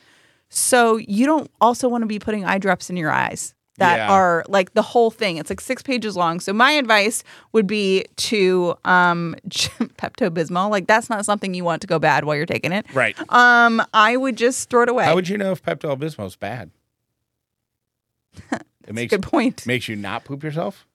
So 0.49 0.97
you 0.97 1.27
don't 1.27 1.51
also 1.61 1.89
want 1.89 2.03
to 2.03 2.07
be 2.07 2.19
putting 2.19 2.45
eye 2.45 2.59
drops 2.59 2.91
in 2.91 2.97
your 2.97 3.11
eyes 3.11 3.55
that 3.79 3.97
Yeah. 3.97 4.11
are 4.13 4.45
like 4.49 4.75
the 4.75 4.83
whole 4.83 5.11
thing. 5.11 5.37
It's 5.37 5.51
like 5.51 5.61
six 5.61 5.83
pages 5.83 6.17
long. 6.17 6.39
So 6.39 6.53
my 6.53 6.71
advice 6.73 7.25
would 7.53 7.67
be 7.67 8.05
to 8.17 8.77
um, 8.85 9.35
Pepto 9.49 10.31
Bismol. 10.31 10.71
Like 10.71 10.87
that's 10.87 11.11
not 11.11 11.25
something 11.25 11.55
you 11.55 11.65
want 11.65 11.81
to 11.83 11.89
go 11.89 11.99
bad 11.99 12.25
while 12.25 12.37
you're 12.37 12.47
taking 12.47 12.71
it. 12.73 12.87
Right. 12.95 13.17
Um, 13.33 13.83
I 13.93 14.17
would 14.17 14.37
just 14.37 14.71
throw 14.71 14.83
it 14.83 14.89
away. 14.89 15.05
How 15.05 15.17
would 15.17 15.29
you 15.29 15.37
know 15.39 15.51
if 15.51 15.61
Pepto 15.63 15.97
Bismol's 15.99 16.37
bad? 16.37 16.71
It 18.87 18.95
makes 18.95 19.09
Good 19.11 19.23
point. 19.23 19.67
makes 19.67 19.89
you 19.89 19.97
not 19.97 20.25
poop 20.27 20.43
yourself. 20.45 20.87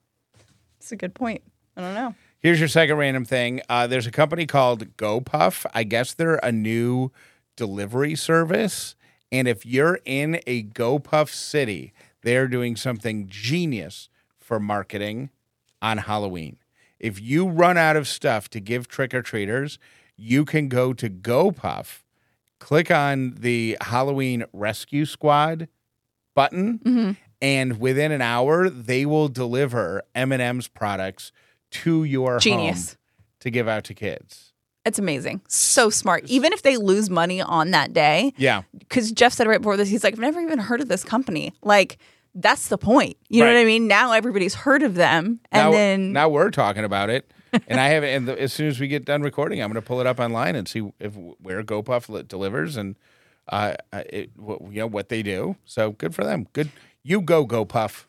It's 0.78 0.92
a 0.92 0.96
good 0.96 1.16
point. 1.16 1.42
I 1.76 1.82
don't 1.82 1.96
know. 1.96 2.14
Here's 2.40 2.60
your 2.60 2.70
second 2.70 2.98
random 2.98 3.26
thing. 3.26 3.62
Uh, 3.68 3.88
there's 3.88 4.06
a 4.06 4.12
company 4.12 4.46
called 4.46 4.96
GoPuff. 4.96 5.66
I 5.74 5.82
guess 5.86 6.14
they're 6.14 6.40
a 6.44 6.52
new 6.52 7.12
delivery 7.58 8.14
service. 8.14 8.96
And 9.32 9.48
if 9.48 9.66
you're 9.66 10.00
in 10.06 10.42
a 10.48 10.64
GoPuff 10.64 11.30
city, 11.30 11.94
they're 12.22 12.48
doing 12.48 12.76
something 12.76 13.28
genius 13.28 14.10
for 14.38 14.60
marketing 14.60 15.30
on 15.82 16.00
Halloween. 16.00 16.58
If 17.00 17.22
you 17.22 17.48
run 17.48 17.78
out 17.78 17.96
of 17.96 18.08
stuff 18.08 18.50
to 18.50 18.60
give 18.60 18.88
trick 18.88 19.14
or 19.14 19.22
treaters, 19.22 19.80
you 20.18 20.44
can 20.44 20.68
go 20.68 20.94
to 20.94 21.10
GoPuff, 21.10 22.02
click 22.60 22.92
on 22.92 23.36
the 23.40 23.78
Halloween 23.82 24.44
Rescue 24.52 25.06
Squad 25.06 25.70
button, 26.36 26.80
mm-hmm. 26.80 27.12
and 27.42 27.80
within 27.80 28.12
an 28.12 28.22
hour, 28.22 28.70
they 28.70 29.06
will 29.06 29.30
deliver 29.30 30.04
M&M's 30.14 30.68
products 30.68 31.32
to 31.72 32.04
your 32.04 32.40
Genius. 32.40 32.90
home 32.90 32.98
to 33.42 33.50
give 33.50 33.68
out 33.68 33.86
to 33.86 33.94
kids. 33.94 34.49
It's 34.86 34.98
amazing. 35.00 35.42
So 35.48 35.90
smart. 35.90 36.24
Even 36.26 36.54
if 36.54 36.62
they 36.62 36.78
lose 36.78 37.10
money 37.10 37.42
on 37.42 37.72
that 37.72 37.94
day, 37.94 38.34
Yeah. 38.38 38.64
because 38.78 39.12
Jeff 39.12 39.34
said 39.34 39.48
right 39.48 39.60
before 39.60 39.78
this, 39.78 39.90
he's 39.90 40.04
like, 40.04 40.14
I've 40.14 40.20
never 40.20 40.40
even 40.40 40.58
heard 40.60 40.82
of 40.82 40.88
this 40.88 41.04
company. 41.04 41.54
Like, 41.62 41.98
that's 42.34 42.70
the 42.70 42.78
point. 42.78 43.18
You 43.28 43.44
know 43.44 43.54
what 43.54 43.60
I 43.60 43.66
mean? 43.66 43.88
Now 43.88 44.14
everybody's 44.14 44.54
heard 44.56 44.82
of 44.84 44.96
them. 44.96 45.40
And 45.52 45.66
now, 45.66 45.72
then 45.72 46.14
now 46.14 46.30
we're 46.30 46.52
talking 46.52 46.84
about 46.86 47.10
it, 47.10 47.30
and 47.68 47.80
I 47.80 47.88
have 47.90 48.04
it. 48.04 48.16
And 48.16 48.28
the, 48.28 48.40
as 48.42 48.54
soon 48.54 48.68
as 48.68 48.80
we 48.80 48.88
get 48.88 49.04
done 49.04 49.22
recording, 49.22 49.62
I'm 49.62 49.70
going 49.72 49.82
to 49.82 49.86
pull 49.88 50.00
it 50.00 50.08
up 50.08 50.20
online 50.20 50.56
and 50.56 50.68
see 50.68 50.92
if 51.00 51.14
where 51.16 51.62
GoPuff 51.64 52.08
li- 52.08 52.24
delivers 52.24 52.78
and 52.78 52.96
uh, 53.50 53.74
uh, 53.92 54.04
it, 54.10 54.30
what, 54.38 54.62
you 54.72 54.80
know 54.80 54.88
what 54.88 55.10
they 55.10 55.24
do. 55.24 55.56
So 55.66 55.92
good 55.92 56.14
for 56.16 56.24
them. 56.24 56.48
Good, 56.54 56.70
you 57.04 57.20
go 57.22 57.46
GoPuff. 57.46 58.06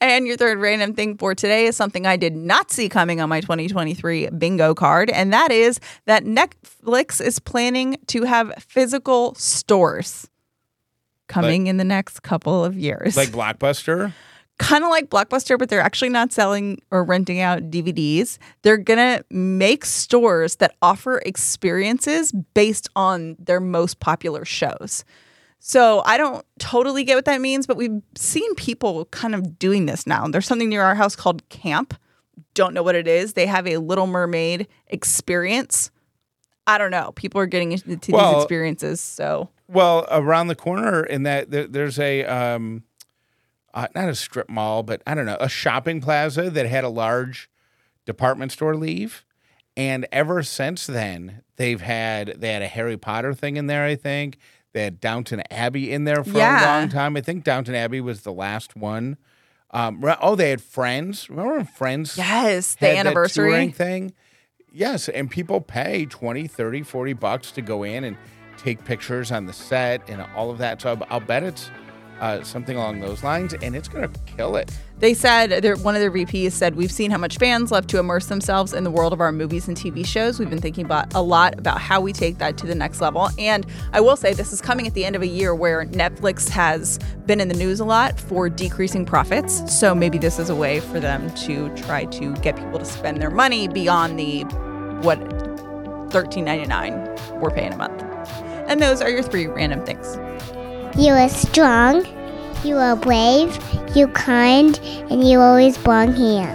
And 0.00 0.26
your 0.26 0.36
third 0.36 0.58
random 0.58 0.94
thing 0.94 1.16
for 1.16 1.34
today 1.34 1.66
is 1.66 1.76
something 1.76 2.06
I 2.06 2.16
did 2.16 2.36
not 2.36 2.70
see 2.70 2.88
coming 2.88 3.20
on 3.20 3.28
my 3.28 3.40
2023 3.40 4.28
bingo 4.30 4.74
card, 4.74 5.10
and 5.10 5.32
that 5.32 5.50
is 5.50 5.80
that 6.06 6.24
Netflix 6.24 7.20
is 7.20 7.38
planning 7.38 7.98
to 8.08 8.22
have 8.22 8.52
physical 8.58 9.34
stores 9.34 10.28
coming 11.26 11.66
in 11.66 11.76
the 11.76 11.84
next 11.84 12.22
couple 12.22 12.64
of 12.64 12.76
years. 12.78 13.16
like 13.16 13.30
Blockbuster. 13.30 14.12
kind 14.58 14.82
of 14.82 14.90
like 14.90 15.10
Blockbuster, 15.10 15.58
but 15.58 15.68
they're 15.68 15.80
actually 15.80 16.08
not 16.08 16.32
selling 16.32 16.80
or 16.90 17.04
renting 17.04 17.40
out 17.40 17.70
DVDs. 17.70 18.38
They're 18.62 18.76
going 18.78 18.98
to 18.98 19.24
make 19.30 19.84
stores 19.84 20.56
that 20.56 20.74
offer 20.80 21.18
experiences 21.26 22.32
based 22.54 22.88
on 22.96 23.36
their 23.38 23.60
most 23.60 24.00
popular 24.00 24.44
shows. 24.44 25.04
So 25.58 26.02
I 26.04 26.16
don't 26.16 26.44
totally 26.58 27.04
get 27.04 27.16
what 27.16 27.24
that 27.26 27.40
means, 27.40 27.66
but 27.66 27.76
we've 27.76 28.00
seen 28.16 28.54
people 28.54 29.06
kind 29.06 29.34
of 29.34 29.58
doing 29.58 29.86
this 29.86 30.06
now. 30.06 30.26
There's 30.28 30.46
something 30.46 30.68
near 30.68 30.82
our 30.82 30.94
house 30.94 31.16
called 31.16 31.46
Camp. 31.48 31.94
Don't 32.54 32.74
know 32.74 32.82
what 32.82 32.94
it 32.94 33.08
is. 33.08 33.32
They 33.34 33.46
have 33.46 33.66
a 33.66 33.78
Little 33.78 34.06
Mermaid 34.06 34.68
experience. 34.86 35.90
I 36.66 36.78
don't 36.78 36.90
know. 36.90 37.12
People 37.12 37.40
are 37.40 37.46
getting 37.46 37.72
into 37.72 37.88
these 37.88 37.98
Well- 38.08 38.40
experiences. 38.40 39.00
So 39.00 39.48
Well, 39.68 40.06
around 40.10 40.46
the 40.48 40.54
corner 40.54 41.02
in 41.02 41.24
that 41.24 41.50
there, 41.50 41.66
there's 41.66 41.98
a 41.98 42.24
um, 42.24 42.84
uh, 43.74 43.88
not 43.94 44.08
a 44.08 44.14
strip 44.14 44.48
mall, 44.48 44.82
but 44.82 45.02
I 45.06 45.14
don't 45.14 45.26
know, 45.26 45.36
a 45.40 45.48
shopping 45.48 46.00
plaza 46.00 46.50
that 46.50 46.66
had 46.66 46.84
a 46.84 46.88
large 46.88 47.50
department 48.06 48.52
store 48.52 48.74
leave, 48.74 49.24
and 49.76 50.06
ever 50.10 50.42
since 50.42 50.86
then 50.86 51.42
they've 51.56 51.80
had 51.80 52.40
they 52.40 52.52
had 52.52 52.62
a 52.62 52.66
Harry 52.68 52.96
Potter 52.96 53.34
thing 53.34 53.56
in 53.56 53.66
there. 53.66 53.84
I 53.84 53.94
think 53.94 54.38
they 54.72 54.84
had 54.84 55.00
Downton 55.00 55.42
Abbey 55.50 55.92
in 55.92 56.04
there 56.04 56.22
for 56.24 56.36
Yeah. 56.38 56.62
a 56.62 56.66
long 56.80 56.88
time. 56.88 57.16
I 57.16 57.20
think 57.20 57.44
Downton 57.44 57.74
Abbey 57.74 58.00
was 58.00 58.22
the 58.22 58.32
last 58.32 58.76
one 58.76 59.16
Um, 59.70 60.02
oh, 60.22 60.34
they 60.34 60.48
had 60.48 60.62
Friends. 60.62 61.28
Remember 61.28 61.56
when 61.56 61.66
Friends? 61.66 62.16
Yes, 62.16 62.74
the 62.76 62.96
anniversary. 62.96 63.68
thing. 63.70 64.14
Yes, 64.72 65.10
and 65.10 65.30
people 65.30 65.60
pay 65.60 66.06
20, 66.06 66.46
30, 66.46 66.82
40 66.82 67.12
bucks 67.12 67.50
to 67.52 67.60
go 67.60 67.82
in 67.82 68.04
and 68.04 68.16
take 68.56 68.84
pictures 68.86 69.30
on 69.30 69.44
the 69.46 69.52
set 69.52 70.08
and 70.08 70.22
all 70.34 70.50
of 70.50 70.56
that. 70.58 70.80
So 70.80 70.90
I'll, 70.92 71.06
I'll 71.10 71.20
bet 71.20 71.42
it's 71.42 71.70
uh, 72.20 72.42
something 72.42 72.76
along 72.76 73.00
those 73.00 73.22
lines, 73.22 73.54
and 73.54 73.76
it's 73.76 73.88
going 73.88 74.10
to 74.10 74.20
kill 74.36 74.56
it. 74.56 74.76
They 74.98 75.14
said 75.14 75.50
one 75.84 75.94
of 75.94 76.00
their 76.00 76.10
VPs 76.10 76.52
said, 76.52 76.74
"We've 76.74 76.90
seen 76.90 77.10
how 77.10 77.18
much 77.18 77.38
fans 77.38 77.70
love 77.70 77.86
to 77.88 77.98
immerse 77.98 78.26
themselves 78.26 78.74
in 78.74 78.82
the 78.82 78.90
world 78.90 79.12
of 79.12 79.20
our 79.20 79.30
movies 79.30 79.68
and 79.68 79.76
TV 79.76 80.04
shows. 80.04 80.40
We've 80.40 80.50
been 80.50 80.60
thinking 80.60 80.84
about 80.84 81.14
a 81.14 81.22
lot 81.22 81.56
about 81.58 81.80
how 81.80 82.00
we 82.00 82.12
take 82.12 82.38
that 82.38 82.58
to 82.58 82.66
the 82.66 82.74
next 82.74 83.00
level." 83.00 83.28
And 83.38 83.64
I 83.92 84.00
will 84.00 84.16
say, 84.16 84.34
this 84.34 84.52
is 84.52 84.60
coming 84.60 84.86
at 84.86 84.94
the 84.94 85.04
end 85.04 85.14
of 85.14 85.22
a 85.22 85.26
year 85.26 85.54
where 85.54 85.84
Netflix 85.86 86.48
has 86.48 86.98
been 87.26 87.40
in 87.40 87.48
the 87.48 87.54
news 87.54 87.78
a 87.78 87.84
lot 87.84 88.18
for 88.18 88.48
decreasing 88.48 89.04
profits. 89.04 89.78
So 89.78 89.94
maybe 89.94 90.18
this 90.18 90.38
is 90.38 90.50
a 90.50 90.56
way 90.56 90.80
for 90.80 90.98
them 90.98 91.32
to 91.46 91.68
try 91.76 92.04
to 92.06 92.34
get 92.36 92.56
people 92.56 92.78
to 92.78 92.84
spend 92.84 93.22
their 93.22 93.30
money 93.30 93.68
beyond 93.68 94.18
the 94.18 94.42
what 95.02 95.18
thirteen 96.10 96.44
ninety 96.44 96.66
nine 96.66 96.94
we're 97.40 97.50
paying 97.50 97.72
a 97.72 97.76
month. 97.76 98.02
And 98.68 98.82
those 98.82 99.00
are 99.00 99.08
your 99.08 99.22
three 99.22 99.46
random 99.46 99.84
things. 99.86 100.18
You 100.98 101.12
are 101.12 101.28
strong, 101.28 102.04
you 102.64 102.74
are 102.74 102.96
brave, 102.96 103.56
you 103.94 104.08
kind, 104.08 104.76
and 105.10 105.22
you 105.22 105.38
always 105.38 105.78
belong 105.78 106.12
here. 106.12 106.52